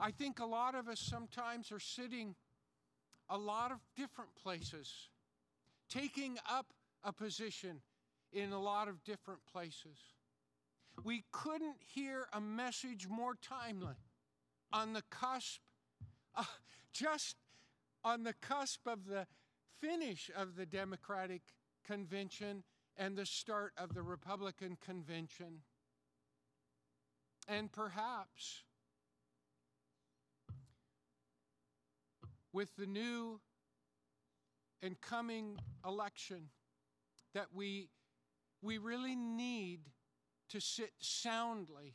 I 0.00 0.10
think 0.10 0.40
a 0.40 0.46
lot 0.46 0.74
of 0.74 0.88
us 0.88 1.00
sometimes 1.00 1.70
are 1.70 1.80
sitting 1.80 2.34
a 3.28 3.36
lot 3.36 3.70
of 3.70 3.78
different 3.96 4.30
places, 4.42 5.08
taking 5.90 6.38
up 6.50 6.66
a 7.04 7.12
position 7.12 7.82
in 8.32 8.52
a 8.52 8.60
lot 8.60 8.88
of 8.88 9.02
different 9.04 9.40
places. 9.50 9.98
We 11.04 11.24
couldn't 11.32 11.76
hear 11.94 12.26
a 12.32 12.40
message 12.40 13.08
more 13.08 13.34
timely 13.40 13.94
on 14.72 14.92
the 14.92 15.02
cusp, 15.10 15.60
uh, 16.34 16.44
just 16.92 17.36
on 18.04 18.22
the 18.22 18.34
cusp 18.34 18.86
of 18.86 19.06
the 19.06 19.26
finish 19.80 20.30
of 20.36 20.56
the 20.56 20.66
Democratic 20.66 21.42
convention 21.84 22.62
and 22.96 23.16
the 23.16 23.26
start 23.26 23.72
of 23.76 23.94
the 23.94 24.02
Republican 24.02 24.76
convention. 24.84 25.62
And 27.48 27.72
perhaps 27.72 28.62
with 32.52 32.74
the 32.76 32.86
new 32.86 33.40
and 34.82 35.00
coming 35.00 35.58
election 35.86 36.48
that 37.34 37.46
we 37.52 37.88
we 38.62 38.78
really 38.78 39.16
need 39.16 39.80
to 40.50 40.60
sit 40.60 40.92
soundly 41.00 41.94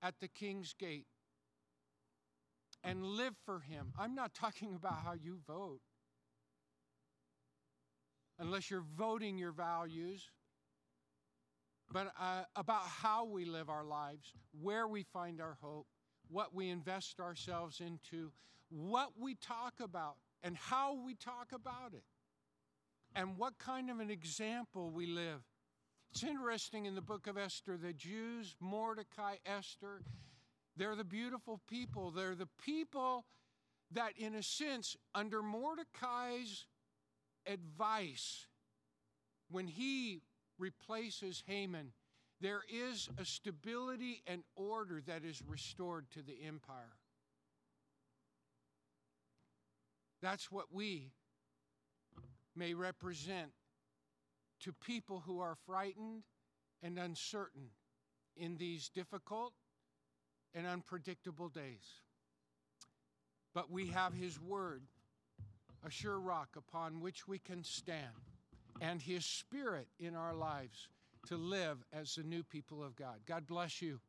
at 0.00 0.14
the 0.20 0.28
king's 0.28 0.72
gate 0.72 1.06
and 2.84 3.04
live 3.04 3.34
for 3.44 3.60
him. 3.60 3.92
I'm 3.98 4.14
not 4.14 4.34
talking 4.34 4.74
about 4.76 4.98
how 5.04 5.14
you 5.14 5.38
vote, 5.46 5.80
unless 8.38 8.70
you're 8.70 8.84
voting 8.96 9.36
your 9.36 9.52
values, 9.52 10.30
but 11.90 12.12
uh, 12.20 12.42
about 12.56 12.82
how 12.82 13.24
we 13.24 13.44
live 13.44 13.68
our 13.68 13.84
lives, 13.84 14.32
where 14.60 14.86
we 14.86 15.02
find 15.02 15.40
our 15.40 15.58
hope, 15.60 15.86
what 16.28 16.54
we 16.54 16.68
invest 16.70 17.20
ourselves 17.20 17.80
into, 17.80 18.32
what 18.68 19.10
we 19.18 19.34
talk 19.34 19.74
about, 19.82 20.16
and 20.42 20.56
how 20.56 20.94
we 20.94 21.14
talk 21.14 21.52
about 21.54 21.92
it, 21.94 22.04
and 23.14 23.36
what 23.36 23.58
kind 23.58 23.90
of 23.90 24.00
an 24.00 24.10
example 24.10 24.90
we 24.90 25.06
live. 25.06 25.40
It's 26.14 26.22
interesting 26.22 26.86
in 26.86 26.94
the 26.94 27.00
book 27.00 27.26
of 27.26 27.36
Esther, 27.36 27.76
the 27.76 27.92
Jews, 27.92 28.54
Mordecai, 28.60 29.34
Esther, 29.44 30.00
they're 30.76 30.94
the 30.94 31.02
beautiful 31.02 31.60
people. 31.68 32.12
They're 32.12 32.36
the 32.36 32.46
people 32.64 33.24
that, 33.90 34.12
in 34.16 34.36
a 34.36 34.42
sense, 34.44 34.96
under 35.12 35.42
Mordecai's 35.42 36.66
advice, 37.48 38.46
when 39.50 39.66
he 39.66 40.20
replaces 40.56 41.42
Haman, 41.48 41.90
there 42.40 42.62
is 42.72 43.08
a 43.18 43.24
stability 43.24 44.22
and 44.24 44.44
order 44.54 45.02
that 45.08 45.24
is 45.24 45.42
restored 45.44 46.08
to 46.12 46.22
the 46.22 46.44
empire. 46.46 46.94
That's 50.22 50.48
what 50.48 50.66
we 50.72 51.10
may 52.54 52.72
represent 52.74 53.50
to 54.60 54.72
people 54.72 55.22
who 55.26 55.40
are 55.40 55.56
frightened 55.66 56.22
and 56.82 56.98
uncertain 56.98 57.70
in 58.36 58.56
these 58.56 58.88
difficult 58.88 59.52
and 60.54 60.66
unpredictable 60.66 61.48
days. 61.48 62.00
But 63.54 63.70
we 63.70 63.88
have 63.88 64.12
His 64.14 64.40
Word, 64.40 64.82
a 65.86 65.90
sure 65.90 66.18
rock 66.18 66.56
upon 66.56 67.00
which 67.00 67.28
we 67.28 67.38
can 67.38 67.62
stand, 67.62 68.14
and 68.80 69.00
His 69.00 69.24
Spirit 69.24 69.88
in 69.98 70.14
our 70.14 70.34
lives 70.34 70.88
to 71.28 71.36
live 71.36 71.78
as 71.92 72.14
the 72.14 72.22
new 72.22 72.42
people 72.42 72.82
of 72.82 72.96
God. 72.96 73.20
God 73.26 73.46
bless 73.46 73.80
you. 73.80 74.00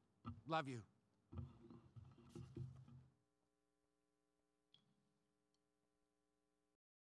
Love 0.48 0.68
you. 0.68 0.82